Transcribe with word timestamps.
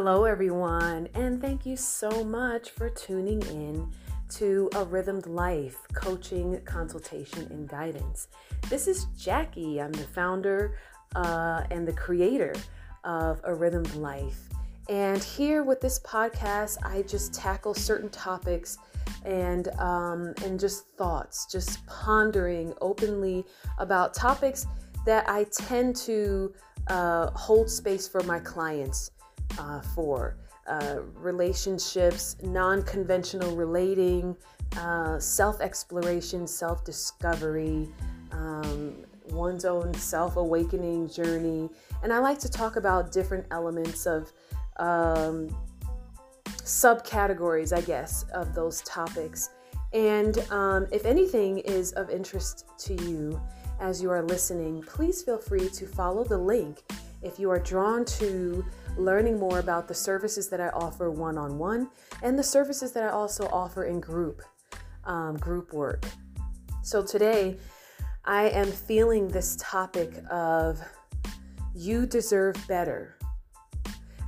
Hello, 0.00 0.26
everyone, 0.26 1.08
and 1.14 1.40
thank 1.40 1.66
you 1.66 1.76
so 1.76 2.22
much 2.22 2.70
for 2.70 2.88
tuning 2.88 3.42
in 3.48 3.90
to 4.28 4.70
A 4.76 4.84
Rhythmed 4.84 5.26
Life 5.26 5.76
coaching, 5.92 6.60
consultation, 6.64 7.48
and 7.50 7.68
guidance. 7.68 8.28
This 8.70 8.86
is 8.86 9.06
Jacquie. 9.18 9.84
I'm 9.84 9.90
the 9.90 10.04
founder 10.04 10.78
uh, 11.16 11.64
and 11.72 11.84
the 11.84 11.92
creator 11.92 12.54
of 13.02 13.40
A 13.42 13.52
Rhythmed 13.52 13.92
Life. 13.96 14.38
And 14.88 15.20
here 15.20 15.64
with 15.64 15.80
this 15.80 15.98
podcast, 15.98 16.76
I 16.84 17.02
just 17.02 17.34
tackle 17.34 17.74
certain 17.74 18.08
topics 18.10 18.78
and 19.24 19.66
um, 19.80 20.32
and 20.44 20.60
just 20.60 20.86
thoughts, 20.96 21.50
just 21.50 21.84
pondering 21.86 22.72
openly 22.80 23.44
about 23.78 24.14
topics 24.14 24.64
that 25.06 25.28
I 25.28 25.42
tend 25.50 25.96
to 25.96 26.54
uh, 26.86 27.32
hold 27.32 27.68
space 27.68 28.06
for 28.06 28.22
my 28.22 28.38
clients 28.38 29.10
uh, 29.58 29.80
for 29.80 30.36
uh, 30.66 30.98
relationships, 31.14 32.36
non 32.42 32.82
conventional 32.82 33.56
relating, 33.56 34.36
uh, 34.76 35.18
self 35.18 35.60
exploration, 35.60 36.46
self 36.46 36.84
discovery, 36.84 37.88
um, 38.32 39.04
one's 39.30 39.64
own 39.64 39.94
self 39.94 40.36
awakening 40.36 41.08
journey. 41.08 41.68
And 42.02 42.12
I 42.12 42.18
like 42.18 42.38
to 42.40 42.48
talk 42.48 42.76
about 42.76 43.12
different 43.12 43.46
elements 43.50 44.06
of 44.06 44.32
um, 44.76 45.48
subcategories, 46.46 47.76
I 47.76 47.80
guess, 47.80 48.24
of 48.34 48.54
those 48.54 48.82
topics. 48.82 49.50
And 49.92 50.38
um, 50.50 50.86
if 50.92 51.06
anything 51.06 51.58
is 51.60 51.92
of 51.92 52.10
interest 52.10 52.66
to 52.78 52.94
you 53.04 53.40
as 53.80 54.02
you 54.02 54.10
are 54.10 54.22
listening, 54.22 54.82
please 54.82 55.22
feel 55.22 55.38
free 55.38 55.68
to 55.70 55.86
follow 55.86 56.24
the 56.24 56.36
link 56.36 56.82
if 57.22 57.38
you 57.38 57.50
are 57.50 57.58
drawn 57.58 58.04
to 58.04 58.64
learning 58.98 59.38
more 59.38 59.58
about 59.58 59.88
the 59.88 59.94
services 59.94 60.48
that 60.48 60.60
I 60.60 60.68
offer 60.70 61.10
one 61.10 61.38
on 61.38 61.58
one 61.58 61.88
and 62.22 62.38
the 62.38 62.42
services 62.42 62.92
that 62.92 63.04
I 63.04 63.08
also 63.08 63.48
offer 63.48 63.84
in 63.84 64.00
group, 64.00 64.42
um, 65.04 65.36
group 65.36 65.72
work. 65.72 66.04
So 66.82 67.02
today, 67.02 67.58
I 68.24 68.48
am 68.50 68.66
feeling 68.66 69.28
this 69.28 69.56
topic 69.58 70.12
of 70.30 70.80
you 71.74 72.06
deserve 72.06 72.56
better. 72.66 73.16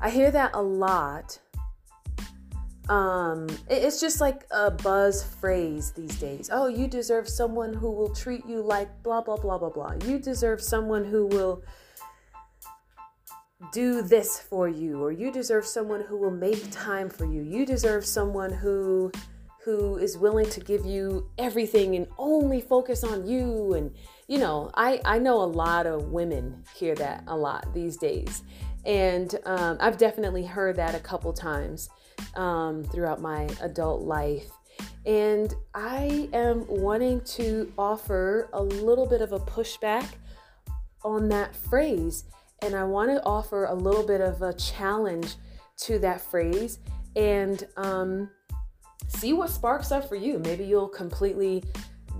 I 0.00 0.08
hear 0.08 0.30
that 0.30 0.52
a 0.54 0.62
lot. 0.62 1.38
Um, 2.88 3.46
it's 3.68 4.00
just 4.00 4.20
like 4.20 4.46
a 4.50 4.70
buzz 4.70 5.22
phrase 5.22 5.92
these 5.92 6.18
days. 6.18 6.50
Oh, 6.52 6.66
you 6.66 6.88
deserve 6.88 7.28
someone 7.28 7.72
who 7.72 7.90
will 7.90 8.12
treat 8.14 8.46
you 8.46 8.62
like 8.62 9.02
blah, 9.02 9.20
blah, 9.20 9.36
blah, 9.36 9.58
blah, 9.58 9.68
blah. 9.68 9.94
You 10.06 10.18
deserve 10.18 10.62
someone 10.62 11.04
who 11.04 11.26
will 11.26 11.62
do 13.72 14.02
this 14.02 14.40
for 14.40 14.68
you 14.68 15.02
or 15.02 15.12
you 15.12 15.30
deserve 15.30 15.66
someone 15.66 16.00
who 16.00 16.16
will 16.16 16.30
make 16.30 16.70
time 16.70 17.10
for 17.10 17.24
you. 17.24 17.42
You 17.42 17.66
deserve 17.66 18.04
someone 18.06 18.52
who 18.52 19.12
who 19.62 19.98
is 19.98 20.16
willing 20.16 20.48
to 20.48 20.60
give 20.60 20.86
you 20.86 21.28
everything 21.36 21.94
and 21.94 22.06
only 22.16 22.62
focus 22.62 23.04
on 23.04 23.26
you. 23.26 23.74
And 23.74 23.94
you 24.28 24.38
know 24.38 24.70
i 24.74 25.00
i 25.04 25.18
know 25.18 25.42
a 25.42 25.44
lot 25.44 25.86
of 25.86 26.04
women 26.12 26.62
hear 26.74 26.94
that 26.94 27.24
a 27.26 27.36
lot 27.36 27.72
these 27.74 27.96
days. 27.96 28.42
And 28.86 29.34
um, 29.44 29.76
i've 29.80 29.98
definitely 29.98 30.46
heard 30.46 30.76
that 30.76 30.94
a 30.94 31.00
couple 31.00 31.32
times 31.32 31.90
um, 32.34 32.84
throughout 32.84 33.20
my 33.20 33.48
adult 33.60 34.02
life. 34.02 34.50
And 35.04 35.54
i 35.74 36.30
am 36.32 36.66
wanting 36.66 37.20
to 37.36 37.70
offer 37.76 38.48
a 38.54 38.62
little 38.62 39.06
bit 39.06 39.20
of 39.20 39.32
a 39.32 39.38
pushback 39.38 40.06
on 41.04 41.28
that 41.28 41.54
phrase 41.54 42.24
and 42.62 42.74
I 42.74 42.84
want 42.84 43.10
to 43.10 43.22
offer 43.24 43.64
a 43.64 43.74
little 43.74 44.06
bit 44.06 44.20
of 44.20 44.42
a 44.42 44.52
challenge 44.54 45.34
to 45.78 45.98
that 46.00 46.20
phrase 46.20 46.78
and 47.16 47.66
um, 47.76 48.30
see 49.08 49.32
what 49.32 49.50
sparks 49.50 49.92
up 49.92 50.08
for 50.08 50.16
you. 50.16 50.38
Maybe 50.38 50.64
you'll 50.64 50.88
completely 50.88 51.64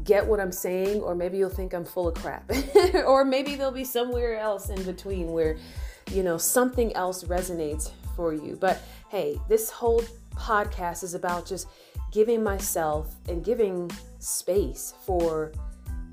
get 0.04 0.26
what 0.26 0.40
I'm 0.40 0.52
saying, 0.52 1.00
or 1.00 1.14
maybe 1.14 1.38
you'll 1.38 1.50
think 1.50 1.74
I'm 1.74 1.84
full 1.84 2.08
of 2.08 2.14
crap, 2.14 2.50
or 3.06 3.24
maybe 3.24 3.54
there'll 3.54 3.72
be 3.72 3.84
somewhere 3.84 4.38
else 4.38 4.70
in 4.70 4.82
between 4.82 5.28
where, 5.28 5.56
you 6.10 6.22
know, 6.22 6.38
something 6.38 6.94
else 6.96 7.24
resonates 7.24 7.90
for 8.16 8.32
you. 8.32 8.56
But 8.58 8.80
hey, 9.08 9.38
this 9.48 9.70
whole 9.70 10.02
podcast 10.34 11.02
is 11.04 11.14
about 11.14 11.46
just 11.46 11.68
giving 12.12 12.42
myself 12.42 13.14
and 13.28 13.44
giving 13.44 13.90
space 14.18 14.94
for 15.04 15.52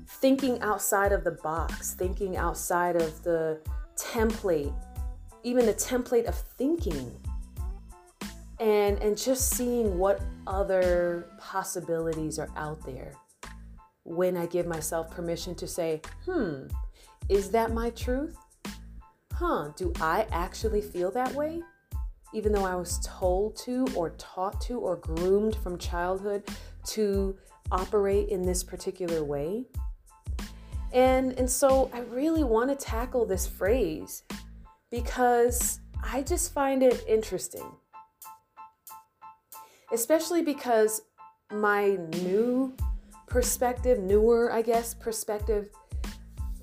thinking 0.06 0.60
outside 0.60 1.12
of 1.12 1.24
the 1.24 1.32
box, 1.32 1.94
thinking 1.94 2.36
outside 2.36 2.96
of 2.96 3.22
the 3.22 3.60
template, 3.98 4.74
even 5.42 5.66
the 5.66 5.74
template 5.74 6.26
of 6.26 6.36
thinking. 6.36 7.12
And, 8.60 8.98
and 8.98 9.16
just 9.16 9.50
seeing 9.50 9.98
what 9.98 10.20
other 10.46 11.30
possibilities 11.38 12.38
are 12.38 12.48
out 12.56 12.84
there 12.84 13.12
when 14.02 14.36
I 14.36 14.46
give 14.46 14.66
myself 14.66 15.10
permission 15.10 15.54
to 15.56 15.66
say, 15.66 16.00
hmm, 16.24 16.66
is 17.28 17.50
that 17.50 17.72
my 17.72 17.90
truth? 17.90 18.36
Huh, 19.32 19.68
do 19.76 19.92
I 20.00 20.26
actually 20.32 20.80
feel 20.80 21.10
that 21.12 21.32
way? 21.34 21.62
Even 22.34 22.52
though 22.52 22.64
I 22.64 22.74
was 22.74 22.98
told 23.06 23.56
to, 23.58 23.86
or 23.94 24.10
taught 24.18 24.60
to, 24.62 24.80
or 24.80 24.96
groomed 24.96 25.54
from 25.56 25.78
childhood 25.78 26.42
to 26.86 27.36
operate 27.70 28.30
in 28.30 28.42
this 28.42 28.64
particular 28.64 29.24
way? 29.24 29.66
And, 30.92 31.32
and 31.38 31.48
so 31.48 31.90
I 31.92 32.00
really 32.00 32.44
want 32.44 32.70
to 32.70 32.76
tackle 32.76 33.26
this 33.26 33.46
phrase 33.46 34.22
because 34.90 35.80
I 36.02 36.22
just 36.22 36.52
find 36.52 36.82
it 36.82 37.04
interesting. 37.06 37.70
Especially 39.92 40.42
because 40.42 41.02
my 41.50 41.98
new 42.22 42.74
perspective, 43.26 43.98
newer, 43.98 44.52
I 44.52 44.62
guess, 44.62 44.94
perspective 44.94 45.70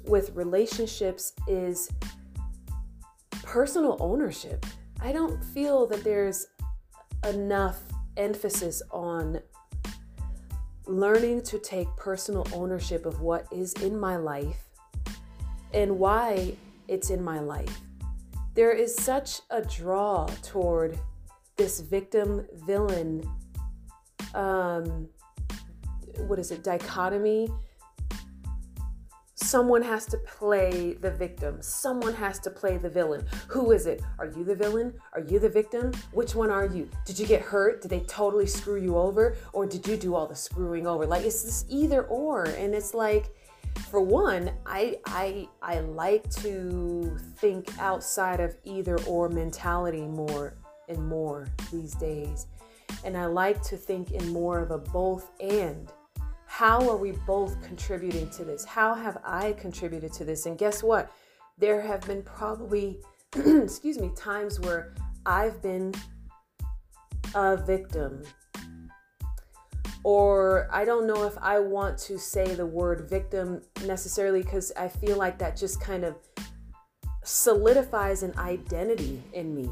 with 0.06 0.32
relationships 0.36 1.34
is 1.48 1.90
personal 3.44 3.98
ownership. 4.00 4.66
I 5.02 5.12
don't 5.12 5.44
feel 5.44 5.86
that 5.88 6.04
there's 6.04 6.48
enough 7.28 7.82
emphasis 8.18 8.82
on 8.92 9.40
learning 10.88 11.42
to 11.44 11.60
take 11.60 11.88
personal 11.98 12.48
ownership 12.54 13.06
of 13.06 13.22
what 13.22 13.48
is 13.52 13.74
in 13.74 13.98
my 13.98 14.18
life 14.18 14.70
and 15.74 16.00
why 16.00 16.56
it's 16.88 17.10
in 17.10 17.24
my 17.24 17.40
life. 17.40 17.82
There 18.54 18.72
is 18.72 18.96
such 18.96 19.42
a 19.50 19.62
draw 19.62 20.28
toward 20.42 20.98
this 21.58 21.80
victim 21.80 22.46
villain 22.54 23.24
um 24.34 25.08
what 26.28 26.38
is 26.40 26.52
it 26.52 26.64
dichotomy 26.64 27.50
Someone 29.38 29.82
has 29.82 30.06
to 30.06 30.18
play 30.18 30.94
the 30.94 31.12
victim. 31.12 31.58
Someone 31.62 32.14
has 32.14 32.40
to 32.40 32.50
play 32.50 32.78
the 32.78 32.90
villain. 32.90 33.26
Who 33.50 33.74
is 33.74 33.86
it? 33.86 34.02
Are 34.18 34.28
you 34.28 34.46
the 34.46 34.56
villain? 34.56 34.94
Are 35.12 35.20
you 35.20 35.40
the 35.40 35.50
victim? 35.50 35.92
Which 36.14 36.36
one 36.36 36.50
are 36.50 36.66
you? 36.66 36.90
Did 37.04 37.20
you 37.20 37.28
get 37.28 37.42
hurt? 37.42 37.82
Did 37.82 37.90
they 37.90 38.00
totally 38.02 38.48
screw 38.48 38.82
you 38.82 38.96
over? 38.96 39.36
Or 39.52 39.66
did 39.66 39.86
you 39.86 39.98
do 39.98 40.16
all 40.16 40.26
the 40.26 40.36
screwing 40.36 40.88
over? 40.88 41.06
Like 41.06 41.26
it's 41.26 41.44
this 41.44 41.66
either 41.68 42.04
or. 42.04 42.46
And 42.46 42.74
it's 42.74 42.94
like, 42.94 43.36
for 43.92 44.00
one, 44.00 44.52
I 44.66 45.00
I 45.06 45.50
I 45.62 45.80
like 45.82 46.30
to 46.42 47.18
think 47.38 47.78
outside 47.78 48.40
of 48.40 48.56
either 48.64 48.98
or 49.02 49.28
mentality 49.28 50.08
more 50.08 50.56
and 50.88 51.06
more 51.06 51.48
these 51.74 51.94
days. 51.96 52.48
And 53.04 53.18
I 53.18 53.26
like 53.26 53.62
to 53.64 53.76
think 53.76 54.12
in 54.12 54.30
more 54.30 54.60
of 54.60 54.72
a 54.72 54.78
both 54.78 55.32
and 55.42 55.92
how 56.58 56.90
are 56.90 56.96
we 56.96 57.12
both 57.12 57.62
contributing 57.62 58.30
to 58.30 58.46
this? 58.46 58.64
How 58.64 58.94
have 58.94 59.18
I 59.26 59.52
contributed 59.60 60.14
to 60.14 60.24
this? 60.24 60.46
And 60.46 60.58
guess 60.58 60.82
what? 60.82 61.12
There 61.58 61.82
have 61.82 62.00
been 62.08 62.24
probably, 62.24 63.02
excuse 63.36 64.00
me, 64.00 64.10
times 64.16 64.62
where 64.62 64.94
I've 65.26 65.62
been 65.62 65.94
a 67.34 67.58
victim. 67.58 68.24
Or 70.06 70.70
I 70.72 70.86
don't 70.86 71.06
know 71.06 71.26
if 71.26 71.38
I 71.40 71.60
want 71.60 71.98
to 72.08 72.18
say 72.18 72.56
the 72.56 72.66
word 72.66 73.10
victim 73.10 73.62
necessarily 73.86 74.42
because 74.42 74.72
I 74.78 74.88
feel 74.88 75.18
like 75.18 75.38
that 75.40 75.58
just 75.58 75.82
kind 75.82 76.06
of 76.06 76.16
solidifies 77.26 78.24
an 78.24 78.34
identity 78.38 79.22
in 79.34 79.54
me. 79.54 79.70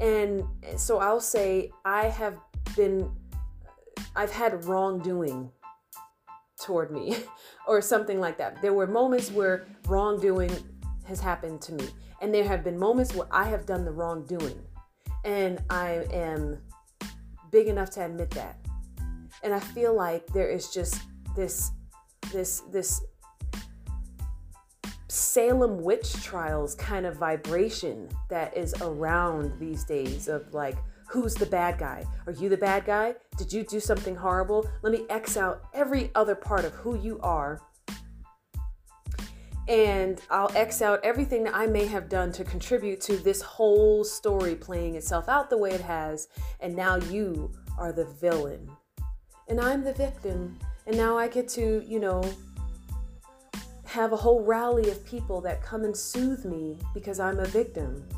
And 0.00 0.44
so 0.78 0.98
I'll 0.98 1.20
say 1.20 1.70
I 1.84 2.06
have 2.06 2.38
been, 2.74 3.10
I've 4.16 4.32
had 4.32 4.64
wrongdoing 4.64 5.52
toward 6.62 6.90
me 6.90 7.16
or 7.68 7.80
something 7.80 8.20
like 8.20 8.38
that. 8.38 8.60
There 8.62 8.72
were 8.72 8.86
moments 8.86 9.30
where 9.30 9.66
wrongdoing 9.86 10.50
has 11.04 11.20
happened 11.20 11.60
to 11.62 11.72
me, 11.72 11.88
and 12.20 12.32
there 12.32 12.46
have 12.46 12.64
been 12.64 12.78
moments 12.78 13.14
where 13.14 13.28
I 13.30 13.44
have 13.44 13.66
done 13.66 13.84
the 13.84 13.92
wrongdoing, 13.92 14.60
and 15.24 15.62
I 15.68 16.06
am 16.12 16.58
big 17.50 17.66
enough 17.66 17.90
to 17.90 18.04
admit 18.04 18.30
that. 18.30 18.58
And 19.42 19.52
I 19.52 19.60
feel 19.60 19.94
like 19.94 20.26
there 20.28 20.48
is 20.48 20.70
just 20.70 21.02
this 21.36 21.72
this 22.32 22.60
this 22.72 23.02
Salem 25.12 25.82
witch 25.82 26.14
trials 26.22 26.74
kind 26.74 27.04
of 27.04 27.16
vibration 27.16 28.08
that 28.30 28.56
is 28.56 28.74
around 28.80 29.52
these 29.58 29.84
days 29.84 30.26
of 30.26 30.54
like, 30.54 30.78
who's 31.12 31.34
the 31.34 31.44
bad 31.44 31.76
guy? 31.76 32.02
Are 32.26 32.32
you 32.32 32.48
the 32.48 32.56
bad 32.56 32.86
guy? 32.86 33.14
Did 33.36 33.52
you 33.52 33.64
do 33.64 33.78
something 33.80 34.16
horrible? 34.16 34.66
Let 34.80 34.92
me 34.92 35.04
X 35.10 35.36
out 35.36 35.64
every 35.74 36.10
other 36.14 36.34
part 36.34 36.64
of 36.64 36.72
who 36.72 36.96
you 36.96 37.20
are. 37.22 37.60
And 39.68 40.22
I'll 40.30 40.50
X 40.56 40.80
out 40.80 41.00
everything 41.04 41.44
that 41.44 41.54
I 41.54 41.66
may 41.66 41.84
have 41.84 42.08
done 42.08 42.32
to 42.32 42.44
contribute 42.44 43.02
to 43.02 43.18
this 43.18 43.42
whole 43.42 44.04
story 44.04 44.54
playing 44.54 44.94
itself 44.94 45.28
out 45.28 45.50
the 45.50 45.58
way 45.58 45.72
it 45.72 45.82
has. 45.82 46.28
And 46.60 46.74
now 46.74 46.96
you 46.96 47.52
are 47.76 47.92
the 47.92 48.06
villain. 48.06 48.70
And 49.48 49.60
I'm 49.60 49.84
the 49.84 49.92
victim. 49.92 50.58
And 50.86 50.96
now 50.96 51.18
I 51.18 51.28
get 51.28 51.46
to, 51.50 51.84
you 51.86 52.00
know, 52.00 52.24
have 53.84 54.14
a 54.14 54.16
whole 54.16 54.42
rally 54.42 54.90
of 54.90 55.04
people 55.04 55.42
that 55.42 55.62
come 55.62 55.84
and 55.84 55.94
soothe 55.94 56.46
me 56.46 56.78
because 56.94 57.20
I'm 57.20 57.38
a 57.38 57.44
victim. 57.44 58.08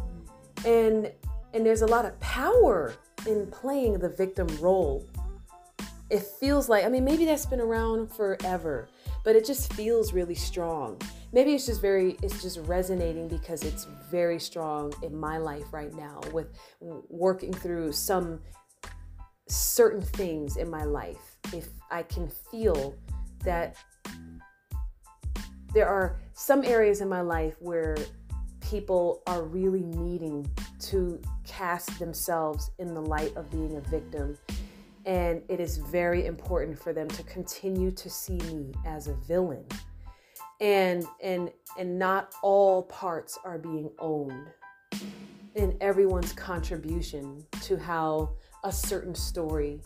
And 0.64 1.11
and 1.54 1.64
there's 1.64 1.82
a 1.82 1.86
lot 1.86 2.04
of 2.04 2.18
power 2.20 2.94
in 3.26 3.46
playing 3.46 4.00
the 4.00 4.08
victim 4.08 4.48
role. 4.60 5.06
It 6.10 6.22
feels 6.22 6.68
like 6.68 6.84
I 6.84 6.88
mean 6.88 7.04
maybe 7.04 7.24
that's 7.24 7.46
been 7.46 7.60
around 7.60 8.12
forever, 8.12 8.88
but 9.24 9.36
it 9.36 9.46
just 9.46 9.72
feels 9.72 10.12
really 10.12 10.34
strong. 10.34 11.00
Maybe 11.32 11.54
it's 11.54 11.64
just 11.64 11.80
very 11.80 12.18
it's 12.22 12.42
just 12.42 12.58
resonating 12.64 13.28
because 13.28 13.62
it's 13.62 13.86
very 14.10 14.38
strong 14.38 14.92
in 15.02 15.16
my 15.16 15.38
life 15.38 15.72
right 15.72 15.94
now 15.94 16.20
with 16.32 16.48
working 17.08 17.52
through 17.52 17.92
some 17.92 18.40
certain 19.48 20.02
things 20.02 20.56
in 20.56 20.68
my 20.68 20.84
life. 20.84 21.36
If 21.52 21.68
I 21.90 22.02
can 22.02 22.28
feel 22.50 22.94
that 23.44 23.76
there 25.72 25.88
are 25.88 26.20
some 26.32 26.64
areas 26.64 27.00
in 27.00 27.08
my 27.08 27.20
life 27.20 27.56
where 27.60 27.96
people 28.60 29.22
are 29.26 29.42
really 29.42 29.82
needing 29.82 30.48
to 30.78 31.20
cast 31.44 31.99
themselves 31.99 32.70
in 32.79 32.94
the 32.94 33.00
light 33.00 33.35
of 33.37 33.50
being 33.50 33.76
a 33.76 33.81
victim. 33.81 34.38
And 35.06 35.43
it 35.49 35.61
is 35.61 35.76
very 35.79 36.26
important 36.26 36.79
for 36.79 36.93
them 36.93 37.08
to 37.08 37.23
continue 37.25 37.91
to 37.93 38.08
see 38.08 38.38
me 38.38 38.73
as 38.87 39.08
a 39.08 39.14
villain. 39.14 39.67
And 40.61 41.05
and 41.23 41.50
and 41.79 41.99
not 41.99 42.35
all 42.43 42.85
parts 42.85 43.38
are 43.44 43.58
being 43.58 43.91
owned. 43.99 44.49
And 45.56 45.76
everyone's 45.81 46.32
contribution 46.32 47.44
to 47.62 47.76
how 47.76 48.31
a 48.64 48.73
certain 48.73 49.14
story 49.14 49.81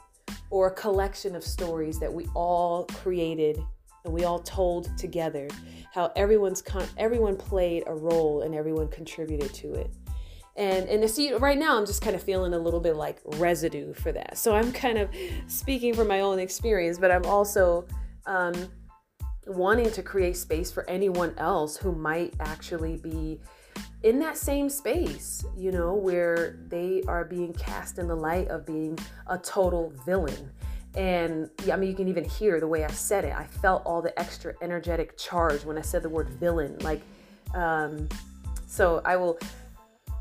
or 0.51 0.69
a 0.69 0.75
collection 0.75 1.35
of 1.35 1.45
stories 1.45 1.99
that 1.99 2.13
we 2.13 2.27
all 2.35 2.85
created 2.85 3.59
and 4.05 4.15
we 4.15 4.25
all 4.25 4.39
told 4.39 4.97
together 4.97 5.49
how 5.93 6.13
everyone's 6.17 6.63
con- 6.63 6.89
everyone 6.97 7.37
played 7.37 7.83
a 7.87 7.95
role 7.95 8.43
and 8.43 8.55
everyone 8.55 8.89
contributed 8.89 9.53
to 9.53 9.75
it 9.75 9.91
and 10.59 10.89
and 10.89 11.09
see 11.09 11.33
right 11.35 11.57
now 11.57 11.79
i'm 11.79 11.87
just 11.87 12.03
kind 12.03 12.15
of 12.15 12.23
feeling 12.23 12.53
a 12.53 12.59
little 12.59 12.81
bit 12.81 12.97
like 12.97 13.19
residue 13.37 13.95
for 13.95 14.13
that 14.13 14.37
so 14.37 14.55
i'm 14.55 14.73
kind 14.73 14.99
of 14.99 15.09
speaking 15.47 15.95
from 15.95 16.09
my 16.09 16.21
own 16.21 16.39
experience 16.39 16.99
but 16.99 17.11
i'm 17.11 17.25
also 17.25 17.87
um, 18.27 18.55
wanting 19.47 19.91
to 19.91 20.03
create 20.03 20.37
space 20.37 20.71
for 20.71 20.89
anyone 20.91 21.33
else 21.39 21.79
who 21.79 21.93
might 21.93 22.35
actually 22.41 22.99
be 22.99 23.41
in 24.03 24.19
that 24.19 24.37
same 24.37 24.69
space 24.69 25.45
you 25.57 25.71
know 25.71 25.95
where 25.95 26.59
they 26.69 27.03
are 27.09 27.25
being 27.25 27.55
cast 27.55 27.99
in 27.99 28.07
the 28.07 28.15
light 28.15 28.49
of 28.49 28.67
being 28.67 28.99
a 29.29 29.39
total 29.39 29.93
villain 30.05 30.51
and 30.95 31.51
yeah, 31.65 31.75
I 31.75 31.77
mean, 31.77 31.91
you 31.91 31.95
can 31.95 32.09
even 32.09 32.25
hear 32.25 32.59
the 32.59 32.67
way 32.67 32.83
I 32.85 32.91
said 32.91 33.25
it. 33.25 33.33
I 33.33 33.45
felt 33.45 33.85
all 33.85 34.03
the 34.03 34.19
extra 34.19 34.55
energetic 34.63 35.17
charge 35.17 35.65
when 35.65 35.79
I 35.79 35.83
said 35.83 36.03
the 36.03 36.09
word 36.09 36.29
villain. 36.31 36.77
Like, 36.81 37.03
um, 37.55 38.09
so 38.67 39.01
I 39.05 39.15
will 39.15 39.39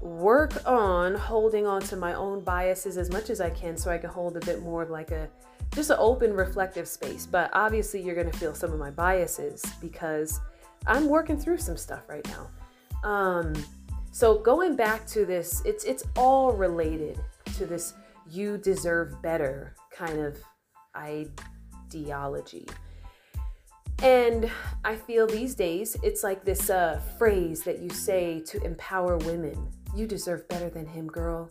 work 0.01 0.53
on 0.67 1.15
holding 1.15 1.65
on 1.65 1.81
to 1.81 1.95
my 1.95 2.13
own 2.13 2.41
biases 2.41 2.97
as 2.97 3.09
much 3.11 3.29
as 3.29 3.41
I 3.41 3.49
can 3.49 3.77
so 3.77 3.89
I 3.89 3.97
can 3.97 4.09
hold 4.09 4.37
a 4.37 4.39
bit 4.41 4.61
more 4.61 4.83
of 4.83 4.89
like 4.89 5.11
a 5.11 5.27
just 5.73 5.89
an 5.89 5.97
open 5.99 6.33
reflective 6.33 6.87
space. 6.87 7.25
But 7.25 7.49
obviously, 7.53 8.01
you're 8.01 8.15
going 8.15 8.31
to 8.31 8.37
feel 8.37 8.53
some 8.53 8.71
of 8.71 8.79
my 8.79 8.91
biases 8.91 9.63
because 9.81 10.39
I'm 10.85 11.07
working 11.07 11.37
through 11.37 11.57
some 11.57 11.77
stuff 11.77 12.07
right 12.07 12.27
now. 12.27 13.09
Um, 13.09 13.53
so 14.11 14.37
going 14.37 14.75
back 14.75 15.05
to 15.07 15.25
this, 15.25 15.61
it's 15.65 15.83
it's 15.83 16.03
all 16.15 16.51
related 16.53 17.19
to 17.57 17.65
this 17.65 17.93
you 18.29 18.57
deserve 18.57 19.21
better 19.21 19.75
kind 19.91 20.19
of 20.19 20.37
ideology. 20.95 22.67
And 24.03 24.51
I 24.85 24.95
feel 24.95 25.25
these 25.25 25.55
days 25.55 25.97
it's 26.03 26.23
like 26.23 26.43
this 26.45 26.69
uh, 26.69 27.01
phrase 27.17 27.63
that 27.63 27.79
you 27.79 27.89
say 27.89 28.41
to 28.41 28.63
empower 28.63 29.17
women 29.17 29.67
You 29.97 30.05
deserve 30.05 30.47
better 30.47 30.69
than 30.69 30.85
him, 30.85 31.07
girl. 31.07 31.49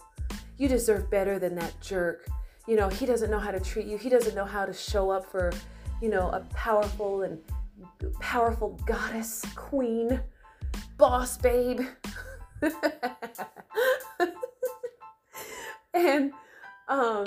You 0.56 0.68
deserve 0.68 1.10
better 1.10 1.40
than 1.40 1.56
that 1.56 1.80
jerk. 1.80 2.28
You 2.68 2.76
know, 2.76 2.88
he 2.88 3.04
doesn't 3.04 3.28
know 3.28 3.40
how 3.40 3.50
to 3.50 3.58
treat 3.58 3.86
you, 3.86 3.98
he 3.98 4.08
doesn't 4.08 4.36
know 4.36 4.44
how 4.44 4.64
to 4.64 4.72
show 4.72 5.10
up 5.10 5.28
for, 5.28 5.50
you 6.00 6.08
know, 6.08 6.30
a 6.30 6.38
powerful 6.54 7.22
and 7.22 7.40
powerful 8.20 8.78
goddess, 8.86 9.44
queen, 9.56 10.20
boss 10.96 11.38
babe. 11.38 11.80
and, 15.92 16.32
um, 16.86 17.26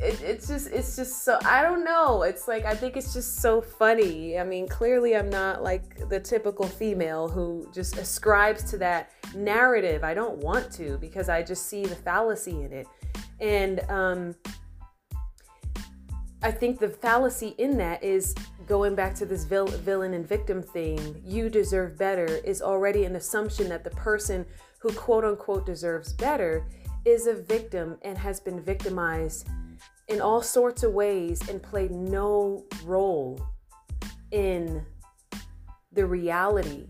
it, 0.00 0.20
it's 0.22 0.48
just 0.48 0.68
it's 0.68 0.96
just 0.96 1.24
so 1.24 1.38
I 1.44 1.62
don't 1.62 1.84
know. 1.84 2.22
It's 2.22 2.48
like 2.48 2.64
I 2.64 2.74
think 2.74 2.96
it's 2.96 3.12
just 3.12 3.36
so 3.36 3.60
funny. 3.60 4.38
I 4.38 4.44
mean, 4.44 4.66
clearly 4.66 5.14
I'm 5.14 5.28
not 5.28 5.62
like 5.62 6.08
the 6.08 6.18
typical 6.18 6.66
female 6.66 7.28
who 7.28 7.68
just 7.72 7.98
ascribes 7.98 8.64
to 8.70 8.78
that 8.78 9.10
narrative. 9.34 10.02
I 10.02 10.14
don't 10.14 10.38
want 10.38 10.72
to 10.72 10.96
because 10.98 11.28
I 11.28 11.42
just 11.42 11.66
see 11.66 11.84
the 11.84 11.96
fallacy 11.96 12.62
in 12.62 12.72
it. 12.72 12.86
And 13.40 13.80
um 13.90 14.34
I 16.42 16.50
think 16.50 16.78
the 16.78 16.88
fallacy 16.88 17.54
in 17.58 17.76
that 17.76 18.02
is 18.02 18.34
going 18.66 18.94
back 18.94 19.14
to 19.16 19.26
this 19.26 19.44
vil- 19.44 19.66
villain 19.66 20.14
and 20.14 20.26
victim 20.26 20.62
thing. 20.62 21.20
You 21.22 21.50
deserve 21.50 21.98
better 21.98 22.24
is 22.24 22.62
already 22.62 23.04
an 23.04 23.16
assumption 23.16 23.68
that 23.68 23.84
the 23.84 23.90
person 23.90 24.46
who 24.78 24.90
quote 24.92 25.26
unquote 25.26 25.66
deserves 25.66 26.14
better 26.14 26.64
is 27.04 27.26
a 27.26 27.34
victim 27.34 27.98
and 28.02 28.16
has 28.16 28.40
been 28.40 28.62
victimized 28.62 29.46
in 30.10 30.20
all 30.20 30.42
sorts 30.42 30.82
of 30.82 30.92
ways 30.92 31.40
and 31.48 31.62
played 31.62 31.92
no 31.92 32.64
role 32.84 33.40
in 34.32 34.84
the 35.92 36.04
reality 36.04 36.86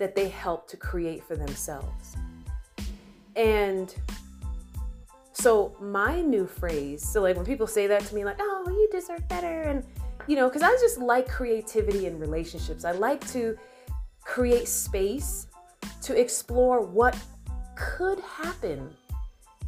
that 0.00 0.16
they 0.16 0.28
helped 0.28 0.68
to 0.70 0.76
create 0.76 1.22
for 1.24 1.36
themselves. 1.36 2.16
And 3.36 3.94
so, 5.32 5.76
my 5.80 6.20
new 6.20 6.46
phrase 6.46 7.06
so, 7.06 7.22
like 7.22 7.36
when 7.36 7.44
people 7.44 7.66
say 7.66 7.86
that 7.86 8.02
to 8.02 8.14
me, 8.14 8.24
like, 8.24 8.36
oh, 8.40 8.64
you 8.68 8.88
deserve 8.90 9.26
better, 9.28 9.62
and 9.62 9.84
you 10.26 10.36
know, 10.36 10.48
because 10.48 10.62
I 10.62 10.70
just 10.80 10.98
like 10.98 11.28
creativity 11.28 12.06
in 12.06 12.18
relationships, 12.18 12.84
I 12.84 12.92
like 12.92 13.26
to 13.32 13.56
create 14.24 14.68
space 14.68 15.46
to 16.02 16.18
explore 16.18 16.80
what 16.80 17.16
could 17.76 18.20
happen 18.20 18.94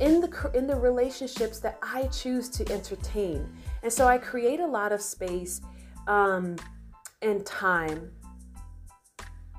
in 0.01 0.21
the 0.21 0.51
in 0.55 0.67
the 0.67 0.77
relationships 0.77 1.59
that 1.61 1.79
I 1.83 2.07
choose 2.09 2.49
to 2.51 2.73
entertain. 2.73 3.49
And 3.83 3.93
so 3.93 4.07
I 4.07 4.19
create 4.19 4.61
a 4.61 4.67
lot 4.67 4.93
of 4.93 5.01
space 5.01 5.61
um, 6.07 6.57
and 7.23 7.45
time 7.47 8.11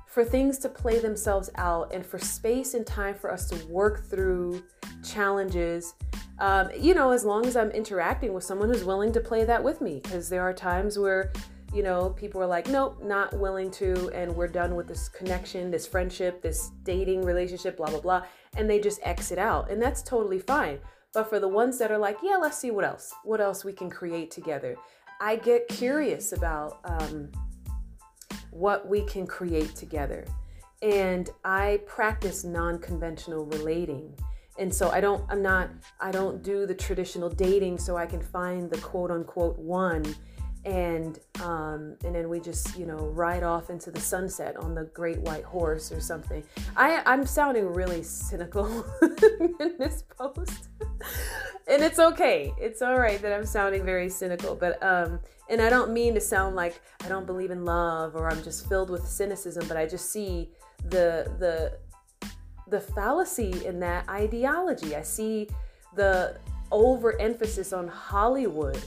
for 0.06 0.24
things 0.24 0.58
to 0.58 0.68
play 0.68 0.98
themselves 0.98 1.50
out 1.56 1.92
and 1.92 2.04
for 2.04 2.18
space 2.18 2.74
and 2.74 2.86
time 2.86 3.14
for 3.14 3.32
us 3.32 3.48
to 3.50 3.66
work 3.66 4.04
through 4.04 4.62
challenges. 5.04 5.94
Um, 6.38 6.70
you 6.78 6.94
know, 6.94 7.10
as 7.10 7.24
long 7.24 7.46
as 7.46 7.56
I'm 7.56 7.70
interacting 7.70 8.32
with 8.32 8.44
someone 8.44 8.68
who's 8.68 8.84
willing 8.84 9.12
to 9.12 9.20
play 9.20 9.44
that 9.44 9.62
with 9.62 9.80
me, 9.80 10.00
because 10.02 10.28
there 10.28 10.42
are 10.42 10.52
times 10.52 10.98
where 10.98 11.32
you 11.72 11.82
know, 11.82 12.10
people 12.10 12.42
are 12.42 12.46
like, 12.46 12.68
nope, 12.68 12.98
not 13.02 13.38
willing 13.38 13.70
to, 13.72 14.10
and 14.14 14.34
we're 14.34 14.48
done 14.48 14.74
with 14.74 14.88
this 14.88 15.08
connection, 15.08 15.70
this 15.70 15.86
friendship, 15.86 16.40
this 16.40 16.70
dating 16.82 17.22
relationship, 17.22 17.76
blah, 17.76 17.90
blah, 17.90 18.00
blah. 18.00 18.22
And 18.56 18.68
they 18.68 18.80
just 18.80 19.00
exit 19.02 19.38
out. 19.38 19.70
And 19.70 19.80
that's 19.80 20.02
totally 20.02 20.38
fine. 20.38 20.78
But 21.12 21.28
for 21.28 21.40
the 21.40 21.48
ones 21.48 21.78
that 21.78 21.90
are 21.90 21.98
like, 21.98 22.18
yeah, 22.22 22.36
let's 22.36 22.58
see 22.58 22.70
what 22.70 22.84
else, 22.84 23.12
what 23.24 23.40
else 23.40 23.64
we 23.64 23.72
can 23.72 23.90
create 23.90 24.30
together, 24.30 24.76
I 25.20 25.36
get 25.36 25.68
curious 25.68 26.32
about 26.32 26.78
um, 26.84 27.30
what 28.50 28.88
we 28.88 29.02
can 29.02 29.26
create 29.26 29.74
together. 29.74 30.24
And 30.80 31.28
I 31.44 31.80
practice 31.86 32.44
non 32.44 32.78
conventional 32.78 33.44
relating. 33.46 34.14
And 34.58 34.74
so 34.74 34.90
I 34.90 35.00
don't, 35.00 35.24
I'm 35.28 35.42
not, 35.42 35.70
I 36.00 36.10
don't 36.10 36.42
do 36.42 36.66
the 36.66 36.74
traditional 36.74 37.28
dating 37.28 37.78
so 37.78 37.96
I 37.96 38.06
can 38.06 38.20
find 38.20 38.70
the 38.70 38.78
quote 38.78 39.10
unquote 39.10 39.58
one 39.58 40.04
and 40.64 41.18
um, 41.40 41.96
and 42.04 42.14
then 42.14 42.28
we 42.28 42.40
just 42.40 42.76
you 42.78 42.86
know 42.86 42.96
ride 43.14 43.42
off 43.42 43.70
into 43.70 43.90
the 43.90 44.00
sunset 44.00 44.56
on 44.56 44.74
the 44.74 44.84
great 44.84 45.18
white 45.20 45.44
horse 45.44 45.92
or 45.92 46.00
something. 46.00 46.42
I 46.76 47.02
I'm 47.06 47.24
sounding 47.26 47.66
really 47.66 48.02
cynical 48.02 48.84
in 49.02 49.76
this 49.78 50.02
post. 50.16 50.68
and 51.68 51.82
it's 51.82 51.98
okay. 51.98 52.52
It's 52.58 52.82
all 52.82 52.98
right 52.98 53.20
that 53.22 53.32
I'm 53.32 53.46
sounding 53.46 53.84
very 53.84 54.08
cynical, 54.08 54.54
but 54.54 54.82
um 54.82 55.20
and 55.48 55.62
I 55.62 55.70
don't 55.70 55.92
mean 55.92 56.14
to 56.14 56.20
sound 56.20 56.56
like 56.56 56.80
I 57.04 57.08
don't 57.08 57.26
believe 57.26 57.50
in 57.50 57.64
love 57.64 58.16
or 58.16 58.30
I'm 58.30 58.42
just 58.42 58.68
filled 58.68 58.90
with 58.90 59.06
cynicism, 59.06 59.66
but 59.68 59.76
I 59.76 59.86
just 59.86 60.10
see 60.10 60.50
the 60.88 61.32
the 61.38 61.78
the 62.68 62.80
fallacy 62.80 63.64
in 63.64 63.80
that 63.80 64.08
ideology. 64.08 64.94
I 64.94 65.02
see 65.02 65.48
the 65.94 66.36
overemphasis 66.70 67.72
on 67.72 67.88
Hollywood 67.88 68.78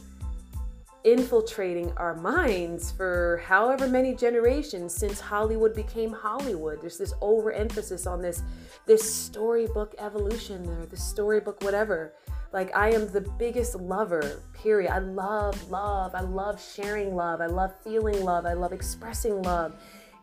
infiltrating 1.04 1.92
our 1.98 2.16
minds 2.16 2.92
for 2.92 3.42
however 3.46 3.88
many 3.88 4.14
generations 4.14 4.94
since 4.94 5.20
Hollywood 5.20 5.74
became 5.74 6.12
Hollywood. 6.12 6.80
There's 6.82 6.98
this 6.98 7.14
overemphasis 7.22 8.06
on 8.06 8.22
this 8.22 8.44
this 8.86 9.14
storybook 9.14 9.96
evolution 9.98 10.68
or 10.68 10.86
this 10.86 11.04
storybook 11.04 11.64
whatever. 11.64 12.14
Like 12.54 12.76
I 12.76 12.92
am 12.92 13.12
the 13.12 13.22
biggest 13.22 13.76
lover, 13.76 14.44
period. 14.54 14.92
I 14.92 15.00
love 15.00 15.72
love. 15.72 16.14
I 16.14 16.22
love 16.22 16.62
sharing 16.62 17.16
love. 17.16 17.42
I 17.42 17.48
love 17.48 17.74
feeling 17.84 18.24
love. 18.24 18.46
I 18.46 18.54
love 18.54 18.74
expressing 18.74 19.42
love. 19.42 19.76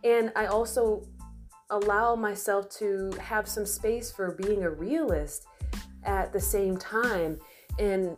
And 0.04 0.32
I 0.36 0.46
also 0.46 1.02
allow 1.70 2.14
myself 2.14 2.68
to 2.70 3.12
have 3.20 3.48
some 3.48 3.66
space 3.66 4.10
for 4.12 4.32
being 4.32 4.62
a 4.62 4.70
realist 4.70 5.46
at 6.04 6.32
the 6.32 6.40
same 6.40 6.76
time. 6.76 7.38
And 7.78 8.16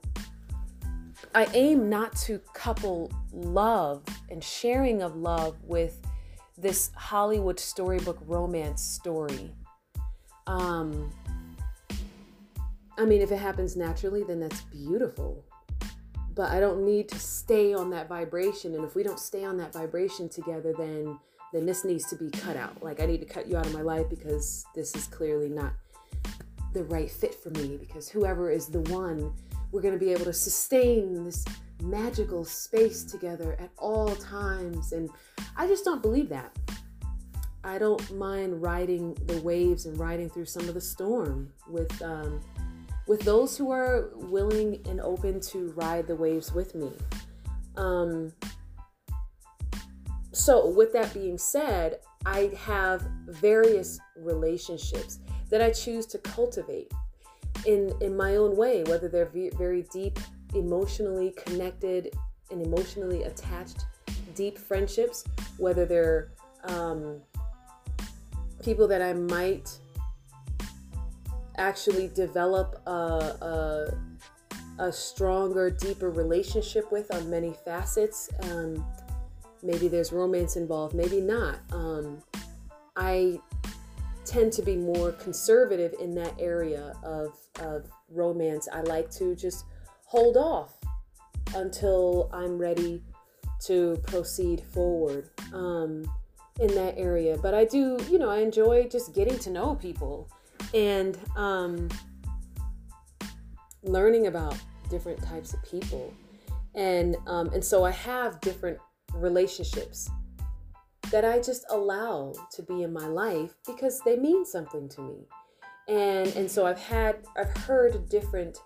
I 1.34 1.46
aim 1.54 1.88
not 1.88 2.16
to 2.22 2.40
couple 2.54 3.12
love 3.32 4.02
and 4.30 4.42
sharing 4.42 5.02
of 5.02 5.16
love 5.16 5.56
with 5.62 6.00
this 6.58 6.90
Hollywood 6.94 7.60
storybook 7.60 8.18
romance 8.26 8.82
story. 8.82 9.52
Um, 10.46 11.10
I 12.98 13.04
mean, 13.04 13.22
if 13.22 13.30
it 13.30 13.38
happens 13.38 13.76
naturally, 13.76 14.24
then 14.24 14.40
that's 14.40 14.60
beautiful. 14.62 15.44
But 16.34 16.50
I 16.50 16.60
don't 16.60 16.84
need 16.84 17.08
to 17.10 17.18
stay 17.18 17.74
on 17.74 17.90
that 17.90 18.08
vibration. 18.08 18.74
And 18.74 18.84
if 18.84 18.94
we 18.94 19.02
don't 19.02 19.18
stay 19.18 19.44
on 19.44 19.56
that 19.58 19.72
vibration 19.72 20.28
together, 20.28 20.74
then 20.76 21.18
then 21.52 21.66
this 21.66 21.84
needs 21.84 22.06
to 22.08 22.16
be 22.16 22.30
cut 22.30 22.56
out. 22.56 22.80
Like 22.82 23.00
I 23.00 23.06
need 23.06 23.20
to 23.20 23.26
cut 23.26 23.48
you 23.48 23.56
out 23.56 23.66
of 23.66 23.74
my 23.74 23.82
life 23.82 24.08
because 24.08 24.64
this 24.74 24.94
is 24.94 25.06
clearly 25.06 25.48
not 25.48 25.72
the 26.72 26.84
right 26.84 27.10
fit 27.10 27.34
for 27.34 27.50
me. 27.50 27.76
Because 27.76 28.08
whoever 28.08 28.50
is 28.50 28.66
the 28.66 28.80
one, 28.82 29.32
we're 29.72 29.82
going 29.82 29.94
to 29.94 30.00
be 30.00 30.12
able 30.12 30.24
to 30.24 30.32
sustain 30.32 31.24
this 31.24 31.44
magical 31.82 32.44
space 32.44 33.04
together 33.04 33.56
at 33.58 33.70
all 33.78 34.14
times. 34.16 34.92
And 34.92 35.10
I 35.56 35.66
just 35.66 35.84
don't 35.84 36.02
believe 36.02 36.28
that. 36.28 36.56
I 37.62 37.78
don't 37.78 38.10
mind 38.16 38.62
riding 38.62 39.14
the 39.26 39.40
waves 39.42 39.86
and 39.86 39.98
riding 39.98 40.30
through 40.30 40.46
some 40.46 40.68
of 40.68 40.74
the 40.74 40.80
storm 40.80 41.52
with 41.68 42.00
um, 42.02 42.40
with 43.06 43.20
those 43.22 43.56
who 43.56 43.70
are 43.70 44.10
willing 44.14 44.80
and 44.88 45.00
open 45.00 45.40
to 45.40 45.72
ride 45.72 46.06
the 46.06 46.14
waves 46.14 46.52
with 46.52 46.74
me. 46.74 46.92
Um, 47.76 48.32
so, 50.32 50.68
with 50.70 50.92
that 50.92 51.12
being 51.12 51.36
said, 51.36 51.98
I 52.24 52.52
have 52.56 53.02
various 53.26 53.98
relationships 54.16 55.18
that 55.50 55.60
I 55.60 55.70
choose 55.70 56.06
to 56.06 56.18
cultivate 56.18 56.92
in 57.66 57.92
in 58.00 58.16
my 58.16 58.36
own 58.36 58.56
way, 58.56 58.84
whether 58.84 59.08
they're 59.08 59.30
very 59.56 59.82
deep, 59.92 60.18
emotionally 60.54 61.34
connected 61.44 62.14
and 62.50 62.64
emotionally 62.64 63.24
attached, 63.24 63.84
deep 64.34 64.58
friendships, 64.58 65.24
whether 65.58 65.86
they're 65.86 66.32
um, 66.64 67.20
people 68.62 68.86
that 68.88 69.02
I 69.02 69.12
might 69.12 69.70
actually 71.56 72.08
develop 72.08 72.80
a, 72.86 72.90
a, 72.90 73.98
a 74.78 74.92
stronger, 74.92 75.70
deeper 75.70 76.10
relationship 76.10 76.90
with 76.90 77.12
on 77.14 77.28
many 77.30 77.54
facets. 77.64 78.30
Um, 78.50 78.84
maybe 79.62 79.88
there's 79.88 80.12
romance 80.12 80.56
involved, 80.56 80.94
maybe 80.94 81.20
not. 81.20 81.58
Um, 81.72 82.22
I 82.96 83.40
tend 84.30 84.52
to 84.52 84.62
be 84.62 84.76
more 84.76 85.10
conservative 85.12 85.92
in 86.00 86.14
that 86.14 86.32
area 86.38 86.92
of, 87.02 87.36
of 87.60 87.90
romance. 88.08 88.68
I 88.72 88.82
like 88.82 89.10
to 89.12 89.34
just 89.34 89.64
hold 90.04 90.36
off 90.36 90.78
until 91.56 92.30
I'm 92.32 92.56
ready 92.56 93.02
to 93.64 94.00
proceed 94.06 94.60
forward 94.60 95.30
um, 95.52 96.08
in 96.60 96.72
that 96.76 96.94
area. 96.96 97.38
But 97.38 97.54
I 97.54 97.64
do, 97.64 97.98
you 98.08 98.20
know, 98.20 98.30
I 98.30 98.38
enjoy 98.38 98.88
just 98.88 99.14
getting 99.14 99.36
to 99.40 99.50
know 99.50 99.74
people 99.74 100.30
and 100.72 101.18
um, 101.34 101.88
learning 103.82 104.28
about 104.28 104.56
different 104.90 105.20
types 105.24 105.54
of 105.54 105.62
people. 105.64 106.14
And 106.76 107.16
um, 107.26 107.48
and 107.52 107.64
so 107.64 107.84
I 107.84 107.90
have 107.90 108.40
different 108.40 108.78
relationships 109.12 110.08
that 111.10 111.24
I 111.24 111.40
just 111.40 111.64
allow 111.70 112.32
to 112.52 112.62
be 112.62 112.82
in 112.82 112.92
my 112.92 113.06
life 113.06 113.54
because 113.66 114.00
they 114.00 114.16
mean 114.16 114.44
something 114.44 114.88
to 114.90 115.00
me. 115.00 115.26
And 115.88 116.28
and 116.36 116.50
so 116.50 116.66
I've 116.66 116.78
had 116.78 117.26
I've 117.36 117.54
heard 117.58 118.08
different 118.08 118.58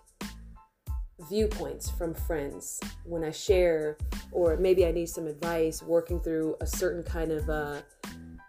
viewpoints 1.29 1.89
from 1.89 2.13
friends 2.13 2.79
when 3.05 3.23
I 3.23 3.31
share 3.31 3.97
or 4.31 4.57
maybe 4.57 4.85
I 4.85 4.91
need 4.91 5.09
some 5.09 5.27
advice 5.27 5.81
working 5.81 6.19
through 6.19 6.55
a 6.61 6.67
certain 6.67 7.03
kind 7.03 7.31
of 7.31 7.49
uh, 7.49 7.81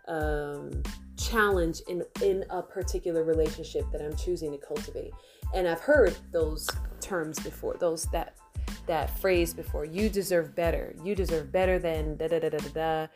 um, 0.08 0.82
challenge 1.16 1.80
in 1.88 2.02
in 2.22 2.44
a 2.50 2.62
particular 2.62 3.24
relationship 3.24 3.84
that 3.92 4.02
I'm 4.02 4.16
choosing 4.16 4.52
to 4.52 4.58
cultivate. 4.58 5.12
And 5.54 5.66
I've 5.66 5.80
heard 5.80 6.16
those 6.32 6.68
terms 7.00 7.38
before, 7.38 7.76
those 7.78 8.04
that 8.06 8.36
that 8.86 9.16
phrase 9.18 9.54
before. 9.54 9.84
You 9.84 10.08
deserve 10.08 10.54
better. 10.54 10.94
You 11.02 11.14
deserve 11.14 11.50
better 11.50 11.78
than 11.78 12.16
da 12.16 12.28
da 12.28 12.40
da 12.40 12.50
da 12.50 12.58
da 12.58 12.68
da. 12.68 13.06